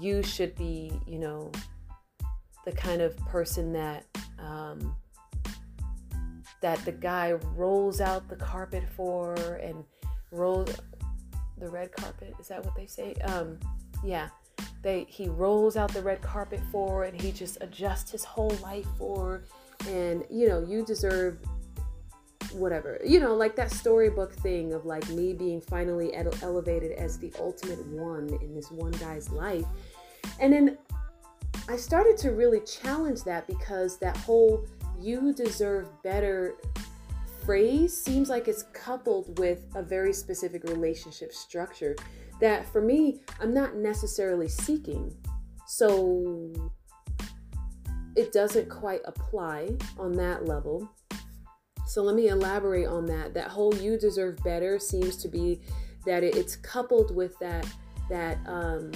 You 0.00 0.22
should 0.22 0.54
be, 0.56 0.92
you 1.06 1.18
know, 1.18 1.52
the 2.64 2.72
kind 2.72 3.02
of 3.02 3.16
person 3.26 3.72
that 3.72 4.04
um, 4.38 4.96
that 6.60 6.78
the 6.84 6.92
guy 6.92 7.32
rolls 7.54 8.00
out 8.00 8.28
the 8.28 8.36
carpet 8.36 8.84
for 8.96 9.34
and 9.62 9.84
rolls 10.30 10.74
the 11.58 11.68
red 11.68 11.92
carpet. 11.92 12.34
Is 12.40 12.48
that 12.48 12.64
what 12.64 12.74
they 12.74 12.86
say? 12.86 13.14
Um, 13.24 13.58
yeah, 14.04 14.28
they 14.82 15.06
he 15.08 15.28
rolls 15.28 15.76
out 15.76 15.92
the 15.92 16.02
red 16.02 16.22
carpet 16.22 16.60
for 16.72 17.04
and 17.04 17.20
he 17.20 17.32
just 17.32 17.58
adjusts 17.60 18.10
his 18.10 18.24
whole 18.24 18.56
life 18.62 18.86
for. 18.98 19.44
And 19.88 20.24
you 20.30 20.48
know, 20.48 20.64
you 20.66 20.84
deserve 20.84 21.38
whatever 22.52 23.00
you 23.04 23.20
know 23.20 23.34
like 23.34 23.54
that 23.56 23.70
storybook 23.70 24.32
thing 24.34 24.72
of 24.72 24.84
like 24.84 25.08
me 25.10 25.32
being 25.32 25.60
finally 25.60 26.14
elevated 26.14 26.92
as 26.92 27.18
the 27.18 27.32
ultimate 27.38 27.84
one 27.86 28.28
in 28.42 28.54
this 28.54 28.70
one 28.70 28.92
guy's 28.92 29.30
life. 29.30 29.64
And 30.38 30.52
then 30.52 30.78
i 31.68 31.76
started 31.76 32.16
to 32.18 32.30
really 32.30 32.60
challenge 32.60 33.22
that 33.24 33.46
because 33.46 33.98
that 33.98 34.16
whole 34.18 34.66
you 34.98 35.32
deserve 35.32 35.88
better 36.02 36.54
phrase 37.44 37.96
seems 37.96 38.28
like 38.28 38.48
it's 38.48 38.64
coupled 38.72 39.38
with 39.38 39.64
a 39.74 39.82
very 39.82 40.12
specific 40.12 40.64
relationship 40.64 41.32
structure 41.32 41.96
that 42.40 42.70
for 42.70 42.80
me 42.80 43.20
i'm 43.40 43.54
not 43.54 43.76
necessarily 43.76 44.48
seeking. 44.48 45.14
So 45.70 46.52
it 48.16 48.32
doesn't 48.32 48.68
quite 48.68 49.02
apply 49.04 49.70
on 49.98 50.12
that 50.14 50.44
level 50.44 50.90
so 51.90 52.04
let 52.04 52.14
me 52.14 52.28
elaborate 52.28 52.86
on 52.86 53.04
that. 53.06 53.34
That 53.34 53.48
whole 53.48 53.74
"you 53.74 53.98
deserve 53.98 54.40
better" 54.44 54.78
seems 54.78 55.16
to 55.16 55.28
be 55.28 55.60
that 56.06 56.22
it's 56.22 56.54
coupled 56.54 57.12
with 57.16 57.36
that 57.40 57.66
that 58.08 58.38
um, 58.46 58.92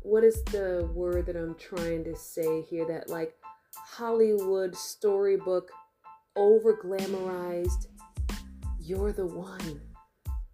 what 0.00 0.24
is 0.24 0.42
the 0.44 0.90
word 0.94 1.26
that 1.26 1.36
I'm 1.36 1.54
trying 1.56 2.02
to 2.04 2.16
say 2.16 2.62
here? 2.62 2.86
That 2.86 3.10
like 3.10 3.34
Hollywood 3.74 4.74
storybook 4.74 5.70
over 6.34 6.74
glamorized. 6.82 7.88
You're 8.80 9.12
the 9.12 9.26
one. 9.26 9.82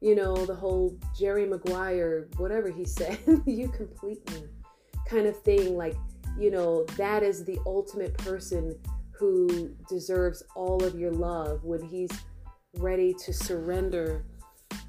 You 0.00 0.16
know, 0.16 0.44
the 0.44 0.56
whole 0.56 0.98
Jerry 1.16 1.46
Maguire, 1.46 2.26
whatever 2.36 2.68
he 2.68 2.84
said, 2.84 3.16
you 3.46 3.68
complete 3.68 4.28
me 4.32 4.42
kind 5.08 5.28
of 5.28 5.40
thing. 5.42 5.76
Like 5.76 5.96
you 6.38 6.50
know, 6.50 6.84
that 6.96 7.22
is 7.22 7.44
the 7.44 7.58
ultimate 7.66 8.16
person 8.18 8.78
who 9.18 9.74
deserves 9.88 10.42
all 10.54 10.82
of 10.84 10.98
your 10.98 11.10
love 11.10 11.64
when 11.64 11.82
he's 11.82 12.10
ready 12.76 13.12
to 13.24 13.32
surrender 13.32 14.24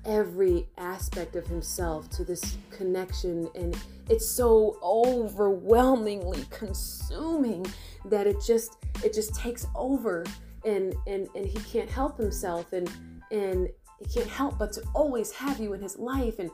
every 0.06 0.68
aspect 0.78 1.36
of 1.36 1.48
himself 1.48 2.10
to 2.12 2.24
this 2.24 2.58
connection. 2.70 3.50
And 3.56 3.76
it's 4.10 4.30
so 4.30 4.78
overwhelmingly 4.84 6.46
consuming 6.52 7.66
that 8.06 8.28
it 8.28 8.38
just 8.46 8.78
it 9.04 9.14
just 9.14 9.34
takes 9.36 9.66
over 9.76 10.24
and 10.66 10.94
and 11.08 11.28
and 11.36 11.46
he 11.46 11.60
can't 11.60 11.90
help 11.90 12.18
himself 12.18 12.72
and 12.74 12.90
and 13.32 13.70
he 14.00 14.06
can't 14.06 14.30
help 14.30 14.58
but 14.60 14.72
to 14.74 14.84
always 14.94 15.32
have 15.32 15.60
you 15.60 15.74
in 15.74 15.82
his 15.82 15.98
life. 15.98 16.38
And 16.38 16.52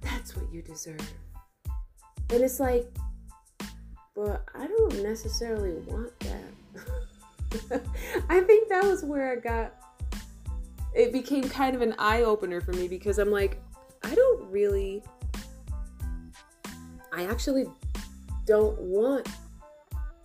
that's 0.00 0.34
what 0.34 0.50
you 0.52 0.62
deserve. 0.62 1.12
And 2.30 2.42
it's 2.42 2.60
like 2.60 2.86
but 4.14 4.44
I 4.54 4.66
don't 4.66 5.02
necessarily 5.02 5.74
want 5.86 6.12
that. 6.20 7.82
I 8.28 8.40
think 8.40 8.68
that 8.68 8.84
was 8.84 9.04
where 9.04 9.32
I 9.32 9.36
got 9.36 9.74
it 10.94 11.12
became 11.12 11.48
kind 11.48 11.76
of 11.76 11.82
an 11.82 11.94
eye 11.98 12.22
opener 12.22 12.60
for 12.60 12.72
me 12.72 12.88
because 12.88 13.18
I'm 13.18 13.30
like, 13.30 13.62
I 14.02 14.14
don't 14.14 14.50
really, 14.50 15.02
I 17.12 17.26
actually 17.26 17.66
don't 18.46 18.78
want 18.80 19.28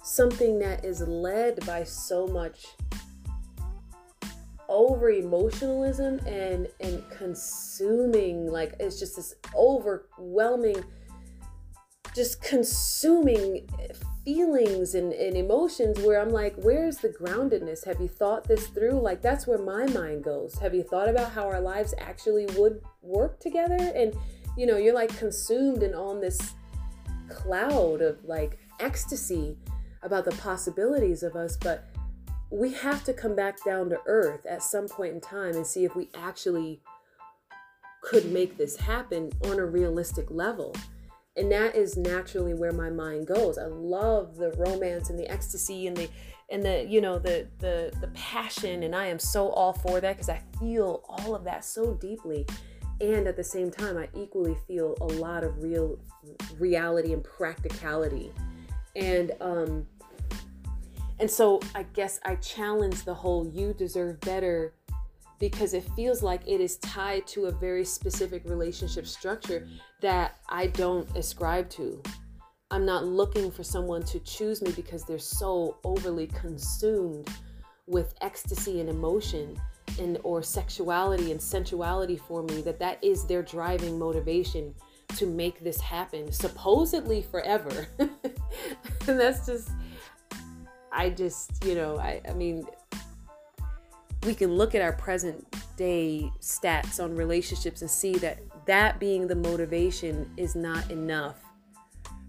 something 0.04 0.60
that 0.60 0.84
is 0.86 1.01
led 1.01 1.65
by 1.65 1.84
so 1.84 2.27
much 2.27 2.68
over 4.68 5.12
emotionalism 5.12 6.20
and 6.25 6.68
and 6.80 7.04
consuming 7.12 8.51
like 8.51 8.74
it's 8.80 9.00
just 9.00 9.15
this 9.15 9.36
overwhelming 9.56 10.84
just 12.15 12.41
consuming 12.41 13.67
feelings 14.24 14.95
and, 14.95 15.12
and 15.12 15.36
emotions 15.36 16.00
where 16.00 16.19
I'm 16.22 16.31
like, 16.31 16.55
where's 16.55 16.98
the 16.98 17.10
groundedness? 17.10 17.86
Have 17.86 18.00
you 18.00 18.07
thought 18.07 18.48
this 18.48 18.67
through? 18.67 19.01
Like, 19.01 19.22
that's 19.22 19.45
where 19.45 19.57
my 19.57 19.86
mind 19.88 20.24
goes. 20.24 20.57
Have 20.60 20.74
you 20.74 20.81
thought 20.81 21.10
about 21.10 21.31
how 21.31 21.45
our 21.45 21.60
lives 21.60 21.93
actually 22.00 22.45
would 22.57 22.81
work 23.01 23.39
together? 23.41 23.91
And, 23.95 24.15
you 24.57 24.65
know, 24.65 24.77
you're 24.77 24.95
like 24.95 25.15
consumed 25.17 25.84
and 25.84 25.93
on 25.93 26.22
this 26.22 26.53
cloud 27.29 28.01
of 28.01 28.24
like 28.24 28.60
ecstasy 28.79 29.57
about 30.01 30.24
the 30.24 30.31
possibilities 30.31 31.22
of 31.22 31.36
us. 31.36 31.57
But 31.57 31.89
we 32.50 32.72
have 32.74 33.03
to 33.03 33.13
come 33.13 33.36
back 33.36 33.57
down 33.65 33.89
to 33.89 34.00
earth 34.05 34.45
at 34.45 34.63
some 34.63 34.88
point 34.88 35.13
in 35.13 35.19
time 35.19 35.55
and 35.55 35.67
see 35.67 35.84
if 35.84 35.95
we 35.95 36.10
actually 36.15 36.81
could 38.01 38.31
make 38.31 38.57
this 38.57 38.77
happen 38.77 39.31
on 39.43 39.60
a 39.60 39.65
realistic 39.65 40.31
level 40.31 40.74
and 41.38 41.51
that 41.51 41.75
is 41.75 41.98
naturally 41.98 42.54
where 42.54 42.72
my 42.72 42.89
mind 42.89 43.27
goes. 43.27 43.58
I 43.58 43.65
love 43.65 44.38
the 44.38 44.51
romance 44.51 45.10
and 45.10 45.20
the 45.20 45.30
ecstasy 45.30 45.88
and 45.88 45.98
the 45.98 46.10
and 46.50 46.63
the 46.63 46.86
you 46.88 47.01
know 47.01 47.20
the 47.20 47.48
the 47.60 47.92
the 48.00 48.08
passion. 48.10 48.84
And 48.84 48.96
i 48.96 49.06
am 49.08 49.20
so 49.20 49.50
all 49.50 49.74
for 49.74 50.00
that 50.00 50.13
because 50.13 50.30
i 50.30 50.42
feel 50.60 51.04
all 51.08 51.36
of 51.36 51.44
that 51.44 51.65
so 51.65 51.94
deeply. 51.96 52.46
And 53.01 53.27
at 53.27 53.36
the 53.36 53.44
same 53.44 53.72
time 53.72 53.98
i 53.98 54.08
equally 54.13 54.56
feel 54.68 54.96
a 55.01 55.06
lot 55.06 55.44
of 55.44 55.62
real 55.62 56.00
reality 56.58 57.13
and 57.13 57.24
practicality. 57.24 58.32
And 58.96 59.32
um 59.42 59.86
and 61.20 61.32
so 61.32 61.62
i 61.74 61.84
guess 61.94 62.20
i 62.25 62.36
challenge 62.36 63.04
the 63.04 63.13
whole 63.13 63.48
you 63.48 63.74
deserve 63.74 64.20
better 64.22 64.74
because 65.39 65.74
it 65.74 65.84
feels 65.96 66.24
like 66.24 66.42
it 66.48 66.62
is 66.62 66.77
tied 66.77 67.25
to 67.27 67.46
a 67.46 67.51
very 67.51 67.86
specific 67.86 68.44
relationship 68.46 69.06
structure 69.06 69.68
that 70.02 70.38
I 70.50 70.68
don't 70.68 71.10
ascribe 71.16 71.70
to. 71.72 72.02
I'm 72.72 72.86
not 72.86 73.06
looking 73.06 73.52
for 73.52 73.64
someone 73.64 74.04
to 74.04 74.20
choose 74.20 74.62
me 74.62 74.72
because 74.72 75.04
they're 75.04 75.20
so 75.20 75.78
overly 75.84 76.28
consumed 76.28 77.30
with 77.88 78.14
ecstasy 78.22 78.80
and 78.80 78.90
emotion 78.90 79.60
and 80.00 80.18
or 80.24 80.42
sexuality 80.42 81.32
and 81.32 81.40
sensuality 81.40 82.18
for 82.18 82.44
me 82.44 82.62
that 82.62 82.80
that 82.80 83.02
is 83.04 83.25
their 83.25 83.44
driving 83.44 83.98
motivation 83.98 84.74
to 85.16 85.25
make 85.25 85.64
this 85.64 85.80
happen 85.80 86.32
supposedly 86.32 87.22
forever. 87.22 87.88
and 88.00 88.10
that's 89.20 89.46
just 89.46 89.70
I 90.92 91.10
just, 91.10 91.64
you 91.64 91.75
know, 91.75 91.98
I 91.98 92.22
I 92.28 92.34
mean 92.34 92.66
we 94.25 94.34
can 94.34 94.54
look 94.54 94.74
at 94.74 94.82
our 94.82 94.94
present 94.94 95.46
day 95.75 96.32
stats 96.39 97.03
on 97.03 97.15
relationships 97.15 97.82
and 97.82 97.89
see 97.89 98.13
that 98.15 98.39
that 98.65 99.00
being 99.00 99.27
the 99.27 99.36
motivation 99.36 100.29
is 100.38 100.55
not 100.55 100.89
enough 100.89 101.38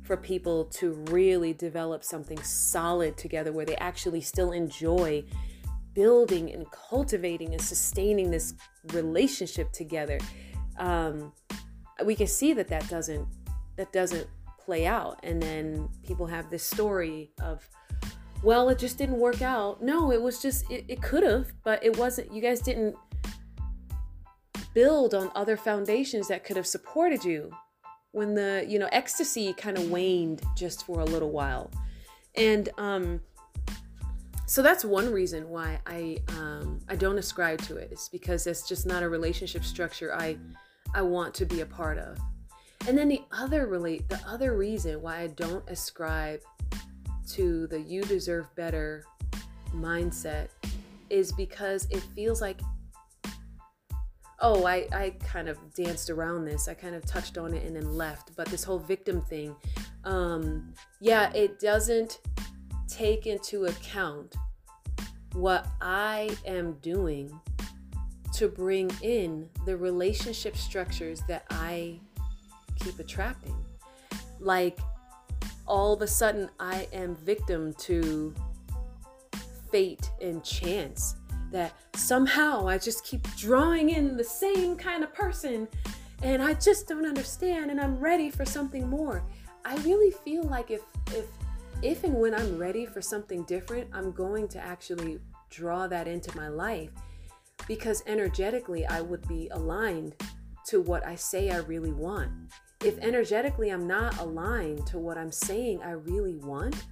for 0.02 0.16
people 0.16 0.64
to 0.66 0.92
really 1.10 1.52
develop 1.52 2.04
something 2.04 2.40
solid 2.42 3.16
together 3.16 3.52
where 3.52 3.66
they 3.66 3.76
actually 3.76 4.20
still 4.20 4.52
enjoy 4.52 5.24
building 5.94 6.52
and 6.52 6.70
cultivating 6.70 7.52
and 7.52 7.60
sustaining 7.60 8.30
this 8.30 8.54
relationship 8.92 9.72
together. 9.72 10.18
Um, 10.78 11.32
we 12.04 12.14
can 12.14 12.26
see 12.26 12.52
that 12.52 12.68
that 12.68 12.88
doesn't 12.88 13.26
that 13.76 13.92
doesn't 13.92 14.26
play 14.58 14.86
out. 14.86 15.18
And 15.22 15.42
then 15.42 15.88
people 16.06 16.26
have 16.26 16.50
this 16.50 16.62
story 16.62 17.30
of 17.40 17.68
well, 18.42 18.68
it 18.68 18.78
just 18.78 18.98
didn't 18.98 19.18
work 19.18 19.42
out. 19.42 19.82
No, 19.82 20.12
it 20.12 20.20
was 20.20 20.40
just, 20.40 20.70
it, 20.70 20.84
it 20.88 21.02
could 21.02 21.22
have, 21.22 21.52
but 21.64 21.84
it 21.84 21.96
wasn't, 21.96 22.32
you 22.32 22.40
guys 22.40 22.60
didn't 22.60 22.94
build 24.74 25.14
on 25.14 25.30
other 25.34 25.56
foundations 25.56 26.28
that 26.28 26.44
could 26.44 26.56
have 26.56 26.66
supported 26.66 27.24
you 27.24 27.50
when 28.12 28.34
the, 28.34 28.64
you 28.68 28.78
know, 28.78 28.88
ecstasy 28.92 29.52
kind 29.52 29.76
of 29.78 29.90
waned 29.90 30.42
just 30.56 30.86
for 30.86 31.00
a 31.00 31.04
little 31.04 31.30
while. 31.30 31.70
And, 32.34 32.68
um, 32.78 33.20
so 34.48 34.62
that's 34.62 34.84
one 34.84 35.12
reason 35.12 35.48
why 35.48 35.80
I 35.86 36.18
um, 36.28 36.78
I 36.88 36.94
don't 36.94 37.18
ascribe 37.18 37.60
to 37.62 37.76
it. 37.76 37.88
It's 37.90 38.08
because 38.08 38.46
it's 38.46 38.66
just 38.66 38.86
not 38.86 39.02
a 39.02 39.08
relationship 39.08 39.64
structure 39.64 40.14
I 40.14 40.38
I 40.94 41.02
want 41.02 41.34
to 41.34 41.44
be 41.44 41.62
a 41.62 41.66
part 41.66 41.98
of. 41.98 42.16
And 42.86 42.96
then 42.96 43.08
the 43.08 43.22
other 43.32 43.66
relate 43.66 44.08
the 44.08 44.20
other 44.24 44.56
reason 44.56 45.02
why 45.02 45.18
I 45.18 45.26
don't 45.26 45.68
ascribe 45.68 46.40
to 47.26 47.66
the 47.68 47.80
you 47.80 48.02
deserve 48.02 48.54
better 48.54 49.04
mindset 49.74 50.48
is 51.10 51.32
because 51.32 51.86
it 51.90 52.02
feels 52.14 52.40
like 52.40 52.60
oh 54.40 54.66
I, 54.66 54.86
I 54.92 55.14
kind 55.24 55.48
of 55.48 55.58
danced 55.74 56.10
around 56.10 56.44
this. 56.44 56.68
I 56.68 56.74
kind 56.74 56.94
of 56.94 57.04
touched 57.06 57.38
on 57.38 57.54
it 57.54 57.64
and 57.64 57.74
then 57.74 57.96
left. 57.96 58.36
But 58.36 58.48
this 58.48 58.62
whole 58.64 58.78
victim 58.78 59.20
thing 59.22 59.54
um 60.04 60.72
yeah 61.00 61.32
it 61.32 61.58
doesn't 61.58 62.20
take 62.86 63.26
into 63.26 63.64
account 63.64 64.36
what 65.32 65.66
i 65.80 66.30
am 66.46 66.74
doing 66.74 67.28
to 68.32 68.46
bring 68.46 68.88
in 69.02 69.48
the 69.64 69.76
relationship 69.76 70.56
structures 70.56 71.22
that 71.26 71.44
i 71.50 71.98
keep 72.86 72.98
attracting. 72.98 73.56
Like 74.38 74.78
all 75.76 75.92
of 75.92 76.00
a 76.00 76.06
sudden 76.06 76.48
I 76.58 76.88
am 76.94 77.14
victim 77.16 77.74
to 77.80 78.34
fate 79.70 80.10
and 80.22 80.42
chance. 80.42 81.16
That 81.52 81.74
somehow 81.94 82.66
I 82.66 82.78
just 82.78 83.04
keep 83.04 83.22
drawing 83.36 83.90
in 83.90 84.16
the 84.16 84.24
same 84.24 84.76
kind 84.76 85.04
of 85.04 85.12
person 85.12 85.68
and 86.22 86.42
I 86.42 86.54
just 86.54 86.88
don't 86.88 87.04
understand 87.04 87.70
and 87.70 87.78
I'm 87.78 87.98
ready 87.98 88.30
for 88.30 88.46
something 88.46 88.88
more. 88.88 89.22
I 89.66 89.76
really 89.88 90.12
feel 90.24 90.44
like 90.44 90.70
if 90.70 90.80
if 91.14 91.26
if 91.82 92.04
and 92.04 92.14
when 92.14 92.34
I'm 92.34 92.56
ready 92.56 92.86
for 92.86 93.02
something 93.02 93.44
different, 93.44 93.90
I'm 93.92 94.12
going 94.12 94.48
to 94.48 94.58
actually 94.58 95.18
draw 95.50 95.86
that 95.88 96.08
into 96.08 96.34
my 96.34 96.48
life 96.48 96.90
because 97.68 98.02
energetically 98.06 98.86
I 98.86 99.02
would 99.02 99.28
be 99.28 99.48
aligned 99.50 100.14
to 100.68 100.80
what 100.80 101.06
I 101.06 101.16
say 101.16 101.50
I 101.50 101.58
really 101.58 101.92
want 101.92 102.30
if 102.86 102.96
energetically 102.98 103.70
I'm 103.70 103.88
not 103.88 104.16
aligned 104.20 104.86
to 104.86 104.98
what 104.98 105.18
I'm 105.18 105.32
saying 105.32 105.82
I 105.82 105.90
really 105.90 106.36
want, 106.36 106.84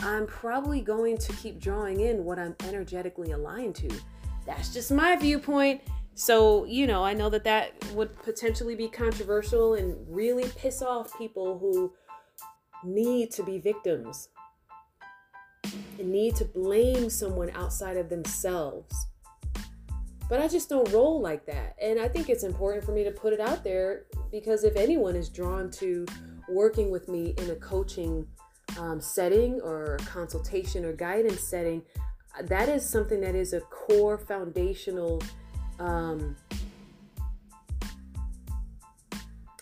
I'm 0.00 0.26
probably 0.26 0.80
going 0.80 1.18
to 1.18 1.32
keep 1.34 1.60
drawing 1.60 2.00
in 2.00 2.24
what 2.24 2.40
I'm 2.40 2.56
energetically 2.66 3.30
aligned 3.30 3.76
to. 3.76 3.88
That's 4.44 4.74
just 4.74 4.90
my 4.90 5.14
viewpoint. 5.14 5.82
So, 6.14 6.64
you 6.64 6.88
know, 6.88 7.04
I 7.04 7.14
know 7.14 7.30
that 7.30 7.44
that 7.44 7.72
would 7.94 8.18
potentially 8.24 8.74
be 8.74 8.88
controversial 8.88 9.74
and 9.74 9.96
really 10.08 10.50
piss 10.56 10.82
off 10.82 11.16
people 11.16 11.60
who 11.60 11.92
need 12.82 13.30
to 13.30 13.44
be 13.44 13.60
victims 13.60 14.30
and 16.00 16.10
need 16.10 16.34
to 16.36 16.44
blame 16.44 17.08
someone 17.08 17.50
outside 17.50 17.96
of 17.96 18.08
themselves. 18.08 18.92
But 20.32 20.40
I 20.40 20.48
just 20.48 20.70
don't 20.70 20.90
roll 20.94 21.20
like 21.20 21.44
that. 21.44 21.76
And 21.78 22.00
I 22.00 22.08
think 22.08 22.30
it's 22.30 22.42
important 22.42 22.84
for 22.84 22.92
me 22.92 23.04
to 23.04 23.10
put 23.10 23.34
it 23.34 23.38
out 23.38 23.62
there 23.62 24.04
because 24.30 24.64
if 24.64 24.76
anyone 24.76 25.14
is 25.14 25.28
drawn 25.28 25.70
to 25.72 26.06
working 26.48 26.90
with 26.90 27.06
me 27.06 27.34
in 27.36 27.50
a 27.50 27.54
coaching 27.56 28.26
um, 28.78 28.98
setting 28.98 29.60
or 29.60 29.98
consultation 30.06 30.86
or 30.86 30.94
guidance 30.94 31.40
setting, 31.40 31.82
that 32.44 32.70
is 32.70 32.82
something 32.88 33.20
that 33.20 33.34
is 33.34 33.52
a 33.52 33.60
core 33.60 34.16
foundational. 34.16 35.22
Um, 35.78 36.34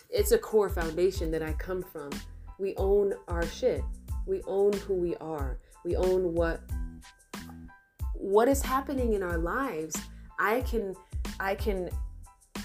it's 0.09 0.31
a 0.31 0.37
core 0.37 0.69
foundation 0.69 1.31
that 1.31 1.43
I 1.43 1.51
come 1.51 1.83
from. 1.83 2.11
We 2.59 2.75
own 2.77 3.13
our 3.27 3.45
shit. 3.45 3.83
We 4.25 4.41
own 4.47 4.71
who 4.71 4.93
we 4.93 5.17
are. 5.17 5.59
We 5.83 5.97
own 5.97 6.33
what 6.33 6.61
what 8.13 8.47
is 8.47 8.61
happening 8.61 9.11
in 9.11 9.21
our 9.21 9.37
lives. 9.37 10.01
I 10.41 10.61
can 10.61 10.95
I 11.39 11.53
can 11.53 11.89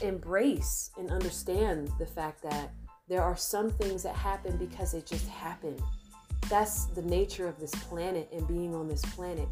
embrace 0.00 0.90
and 0.98 1.10
understand 1.10 1.90
the 1.98 2.06
fact 2.06 2.42
that 2.42 2.72
there 3.06 3.22
are 3.22 3.36
some 3.36 3.70
things 3.70 4.02
that 4.02 4.14
happen 4.14 4.56
because 4.56 4.92
they 4.92 5.02
just 5.02 5.28
happen. 5.28 5.76
That's 6.48 6.86
the 6.86 7.02
nature 7.02 7.46
of 7.46 7.60
this 7.60 7.74
planet 7.74 8.28
and 8.32 8.48
being 8.48 8.74
on 8.74 8.88
this 8.88 9.02
planet. 9.02 9.46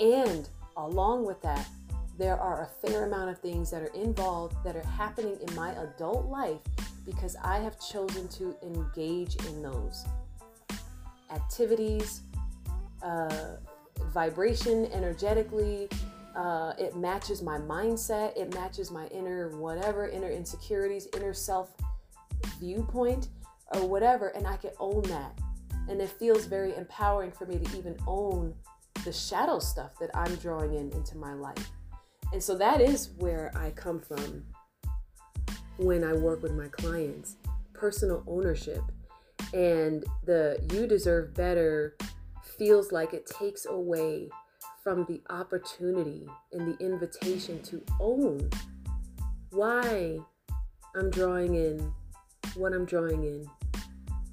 And 0.00 0.48
along 0.78 1.26
with 1.26 1.42
that, 1.42 1.68
there 2.16 2.40
are 2.40 2.62
a 2.62 2.86
fair 2.86 3.04
amount 3.04 3.30
of 3.30 3.38
things 3.38 3.70
that 3.70 3.82
are 3.82 3.94
involved 3.94 4.56
that 4.64 4.74
are 4.74 4.86
happening 4.86 5.36
in 5.46 5.54
my 5.54 5.72
adult 5.72 6.26
life 6.26 6.60
because 7.04 7.36
I 7.44 7.58
have 7.58 7.78
chosen 7.80 8.28
to 8.28 8.56
engage 8.62 9.36
in 9.46 9.62
those 9.62 10.06
activities, 11.30 12.22
uh, 13.02 13.56
vibration 14.12 14.86
energetically. 14.86 15.88
Uh, 16.38 16.72
it 16.78 16.96
matches 16.96 17.42
my 17.42 17.58
mindset. 17.58 18.36
It 18.36 18.54
matches 18.54 18.92
my 18.92 19.08
inner 19.08 19.48
whatever, 19.58 20.08
inner 20.08 20.30
insecurities, 20.30 21.08
inner 21.16 21.34
self 21.34 21.74
viewpoint, 22.60 23.26
or 23.74 23.88
whatever. 23.88 24.28
And 24.28 24.46
I 24.46 24.56
can 24.56 24.70
own 24.78 25.02
that. 25.02 25.36
And 25.88 26.00
it 26.00 26.10
feels 26.10 26.46
very 26.46 26.76
empowering 26.76 27.32
for 27.32 27.44
me 27.46 27.58
to 27.58 27.76
even 27.76 27.96
own 28.06 28.54
the 29.04 29.12
shadow 29.12 29.58
stuff 29.58 29.98
that 29.98 30.10
I'm 30.14 30.36
drawing 30.36 30.74
in 30.74 30.92
into 30.92 31.16
my 31.16 31.34
life. 31.34 31.70
And 32.32 32.40
so 32.40 32.56
that 32.56 32.80
is 32.80 33.10
where 33.18 33.50
I 33.56 33.70
come 33.70 34.00
from 34.00 34.44
when 35.76 36.04
I 36.04 36.12
work 36.12 36.40
with 36.42 36.52
my 36.52 36.68
clients 36.68 37.34
personal 37.72 38.22
ownership. 38.28 38.82
And 39.52 40.04
the 40.24 40.64
you 40.72 40.86
deserve 40.86 41.34
better 41.34 41.96
feels 42.58 42.92
like 42.92 43.12
it 43.12 43.26
takes 43.26 43.66
away 43.66 44.28
from 44.88 45.04
the 45.04 45.20
opportunity 45.28 46.26
and 46.50 46.66
the 46.66 46.82
invitation 46.82 47.60
to 47.60 47.84
own 48.00 48.48
why 49.50 50.18
I'm 50.96 51.10
drawing 51.10 51.56
in 51.56 51.92
what 52.54 52.72
I'm 52.72 52.86
drawing 52.86 53.22
in 53.22 53.44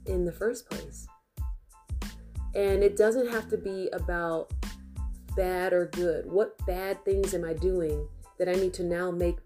in 0.06 0.24
the 0.24 0.32
first 0.32 0.70
place. 0.70 1.08
And 2.56 2.86
it 2.86 2.96
doesn't 2.96 3.30
have 3.32 3.50
to 3.50 3.58
be 3.58 3.90
about 3.92 4.54
bad 5.36 5.74
or 5.74 5.88
good. 5.88 6.26
What 6.26 6.58
bad 6.66 7.04
things 7.04 7.34
am 7.34 7.44
I 7.44 7.52
doing 7.52 8.08
that 8.40 8.48
I 8.48 8.54
need 8.54 8.74
to 8.76 8.84
now 8.84 9.12
make 9.12 9.40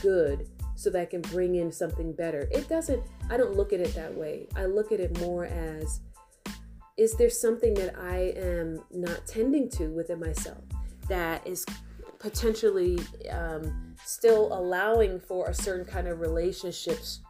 good 0.00 0.48
so 0.76 0.88
that 0.88 1.02
I 1.02 1.04
can 1.04 1.20
bring 1.20 1.56
in 1.56 1.72
something 1.72 2.14
better? 2.14 2.48
It 2.50 2.70
doesn't, 2.70 3.02
I 3.28 3.36
don't 3.36 3.54
look 3.54 3.74
at 3.74 3.80
it 3.80 3.94
that 3.96 4.14
way. 4.14 4.48
I 4.56 4.64
look 4.64 4.92
at 4.92 5.00
it 5.00 5.20
more 5.20 5.44
as 5.44 6.00
is 6.96 7.14
there 7.14 7.30
something 7.30 7.74
that 7.74 7.98
I 7.98 8.34
am 8.36 8.80
not 8.90 9.26
tending 9.26 9.68
to 9.70 9.88
within 9.88 10.20
myself 10.20 10.62
that 11.08 11.46
is 11.46 11.66
potentially 12.18 12.98
um, 13.30 13.94
still 14.04 14.52
allowing 14.52 15.18
for 15.18 15.48
a 15.48 15.54
certain 15.54 15.84
kind 15.84 16.08
of 16.08 16.20
relationships 16.20 17.20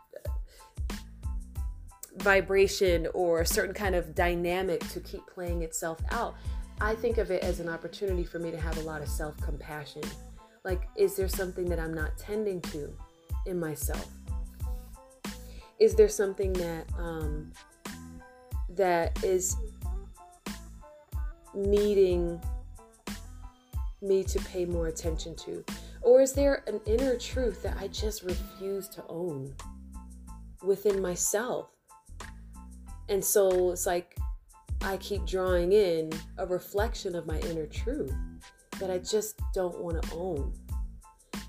vibration 2.19 3.09
or 3.13 3.41
a 3.41 3.47
certain 3.47 3.75
kind 3.75 3.95
of 3.95 4.15
dynamic 4.15 4.87
to 4.89 5.01
keep 5.01 5.27
playing 5.27 5.63
itself 5.63 6.01
out. 6.11 6.37
I 6.81 6.95
think 6.95 7.19
of 7.19 7.31
it 7.31 7.43
as 7.43 7.61
an 7.61 7.69
opportunity 7.69 8.25
for 8.25 8.39
me 8.39 8.51
to 8.51 8.59
have 8.59 8.77
a 8.79 8.83
lot 8.83 9.03
of 9.03 9.09
self 9.09 9.37
compassion. 9.39 10.03
Like, 10.65 10.89
is 10.97 11.17
there 11.17 11.29
something 11.29 11.67
that 11.67 11.79
I'm 11.79 11.95
not 11.95 12.17
tending 12.17 12.61
to 12.63 12.93
in 13.47 13.59
myself? 13.59 14.09
Is 15.81 15.95
there 15.95 16.09
something 16.09 16.53
that 16.55 16.87
um, 16.97 17.53
that 18.77 19.23
is 19.25 19.57
needing 21.55 22.41
me 24.03 24.25
to 24.25 24.39
pay 24.41 24.65
more 24.65 24.89
attention 24.89 25.35
to? 25.37 25.65
Or 26.03 26.21
is 26.21 26.33
there 26.33 26.63
an 26.67 26.81
inner 26.87 27.17
truth 27.17 27.63
that 27.63 27.77
I 27.79 27.89
just 27.89 28.23
refuse 28.23 28.89
to 28.91 29.05
own 29.09 29.55
within 30.63 31.01
myself? 31.01 31.71
And 33.09 33.25
so 33.25 33.71
it's 33.71 33.87
like 33.87 34.17
I 34.83 34.97
keep 34.99 35.25
drawing 35.25 35.73
in 35.73 36.11
a 36.39 36.47
reflection 36.47 37.15
of 37.15 37.27
my 37.27 37.39
inner 37.41 37.67
truth 37.67 38.15
that 38.79 38.91
I 38.91 38.99
just 38.99 39.41
don't 39.55 39.79
want 39.81 40.03
to 40.03 40.15
own. 40.15 40.53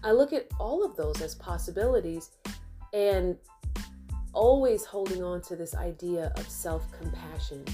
I 0.04 0.12
look 0.12 0.34
at 0.34 0.48
all 0.60 0.86
of 0.86 0.96
those 0.96 1.22
as 1.22 1.36
possibilities 1.36 2.32
and 2.94 3.36
always 4.36 4.86
holding 4.86 5.24
on 5.24 5.42
to 5.42 5.56
this 5.56 5.76
idea 5.76 6.32
of 6.36 6.48
self 6.48 6.86
compassion. 7.00 7.66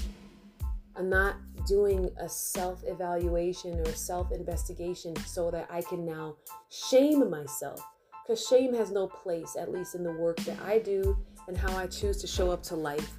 I'm 0.96 1.10
not 1.10 1.36
doing 1.66 2.10
a 2.18 2.28
self 2.28 2.82
evaluation 2.86 3.80
or 3.80 3.92
self 3.92 4.32
investigation 4.32 5.14
so 5.26 5.50
that 5.50 5.68
I 5.70 5.82
can 5.82 6.06
now 6.06 6.36
shame 6.70 7.28
myself. 7.28 7.84
Because 8.24 8.46
shame 8.46 8.72
has 8.74 8.90
no 8.90 9.08
place, 9.08 9.56
at 9.58 9.72
least 9.72 9.94
in 9.94 10.04
the 10.04 10.12
work 10.12 10.38
that 10.40 10.58
I 10.64 10.78
do 10.78 11.16
and 11.48 11.56
how 11.56 11.76
I 11.76 11.88
choose 11.88 12.18
to 12.18 12.26
show 12.26 12.50
up 12.50 12.62
to 12.64 12.76
life. 12.76 13.10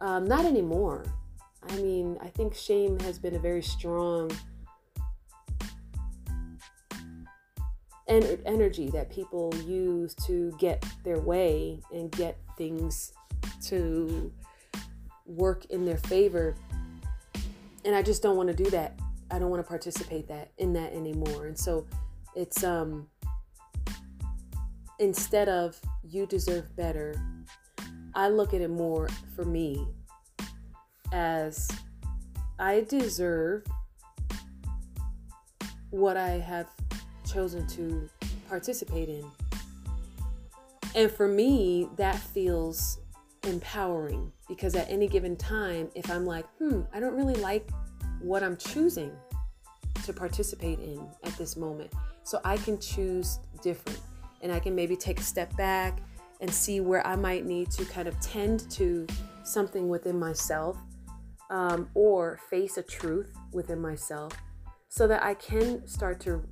Um, 0.00 0.24
not 0.24 0.46
anymore. 0.46 1.04
I 1.68 1.76
mean, 1.76 2.18
I 2.20 2.28
think 2.28 2.54
shame 2.54 2.98
has 3.00 3.18
been 3.18 3.34
a 3.34 3.38
very 3.38 3.62
strong 3.62 4.30
en- 8.08 8.38
energy 8.46 8.90
that 8.90 9.10
people 9.10 9.54
use 9.66 10.14
to 10.26 10.52
get 10.58 10.84
their 11.04 11.20
way 11.20 11.80
and 11.92 12.10
get 12.10 12.38
things 12.62 13.12
to 13.60 14.32
work 15.26 15.64
in 15.66 15.84
their 15.84 15.98
favor. 15.98 16.54
And 17.84 17.92
I 17.92 18.02
just 18.02 18.22
don't 18.22 18.36
want 18.36 18.48
to 18.50 18.54
do 18.54 18.70
that. 18.70 19.00
I 19.32 19.40
don't 19.40 19.50
want 19.50 19.64
to 19.64 19.68
participate 19.68 20.28
that 20.28 20.52
in 20.58 20.72
that 20.74 20.92
anymore. 20.92 21.46
And 21.46 21.58
so 21.58 21.84
it's 22.36 22.62
um 22.62 23.08
instead 25.00 25.48
of 25.48 25.80
you 26.04 26.24
deserve 26.24 26.74
better, 26.76 27.20
I 28.14 28.28
look 28.28 28.54
at 28.54 28.60
it 28.60 28.70
more 28.70 29.08
for 29.34 29.44
me 29.44 29.84
as 31.12 31.68
I 32.60 32.82
deserve 32.82 33.64
what 35.90 36.16
I 36.16 36.30
have 36.30 36.68
chosen 37.26 37.66
to 37.68 38.08
participate 38.48 39.08
in. 39.08 39.24
And 40.94 41.10
for 41.10 41.26
me, 41.26 41.88
that 41.96 42.16
feels 42.16 42.98
empowering 43.44 44.30
because 44.48 44.74
at 44.74 44.88
any 44.90 45.08
given 45.08 45.36
time, 45.36 45.88
if 45.94 46.10
I'm 46.10 46.26
like, 46.26 46.46
hmm, 46.58 46.82
I 46.92 47.00
don't 47.00 47.14
really 47.14 47.34
like 47.34 47.68
what 48.20 48.42
I'm 48.42 48.56
choosing 48.56 49.10
to 50.04 50.12
participate 50.12 50.78
in 50.78 51.06
at 51.24 51.36
this 51.38 51.56
moment, 51.56 51.92
so 52.24 52.40
I 52.44 52.56
can 52.56 52.78
choose 52.78 53.38
different. 53.62 54.00
And 54.42 54.52
I 54.52 54.58
can 54.58 54.74
maybe 54.74 54.96
take 54.96 55.20
a 55.20 55.22
step 55.22 55.56
back 55.56 56.00
and 56.40 56.52
see 56.52 56.80
where 56.80 57.06
I 57.06 57.14
might 57.14 57.46
need 57.46 57.70
to 57.72 57.84
kind 57.84 58.08
of 58.08 58.18
tend 58.20 58.68
to 58.72 59.06
something 59.44 59.88
within 59.88 60.18
myself 60.18 60.76
um, 61.50 61.88
or 61.94 62.40
face 62.50 62.76
a 62.76 62.82
truth 62.82 63.32
within 63.52 63.80
myself 63.80 64.32
so 64.88 65.06
that 65.06 65.22
I 65.22 65.34
can 65.34 65.86
start 65.86 66.20
to 66.20 66.42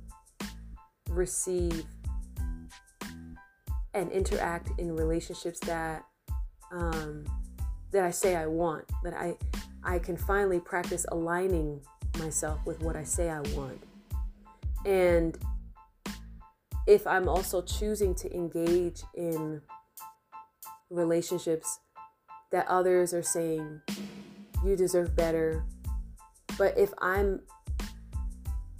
receive 1.09 1.85
and 3.93 4.11
interact 4.11 4.69
in 4.79 4.95
relationships 4.95 5.59
that 5.61 6.03
um, 6.71 7.25
that 7.91 8.05
I 8.05 8.11
say 8.11 8.35
I 8.35 8.47
want, 8.47 8.85
that 9.03 9.13
I 9.13 9.35
I 9.83 9.99
can 9.99 10.15
finally 10.15 10.59
practice 10.59 11.05
aligning 11.11 11.81
myself 12.19 12.59
with 12.65 12.81
what 12.81 12.95
I 12.95 13.03
say 13.03 13.29
I 13.29 13.41
want. 13.55 13.81
And 14.85 15.37
if 16.87 17.05
I'm 17.05 17.27
also 17.27 17.61
choosing 17.61 18.15
to 18.15 18.33
engage 18.33 19.03
in 19.15 19.61
relationships 20.89 21.79
that 22.51 22.67
others 22.67 23.13
are 23.13 23.23
saying 23.23 23.81
you 24.63 24.75
deserve 24.75 25.15
better. 25.15 25.63
But 26.57 26.77
if 26.77 26.91
I'm, 26.99 27.41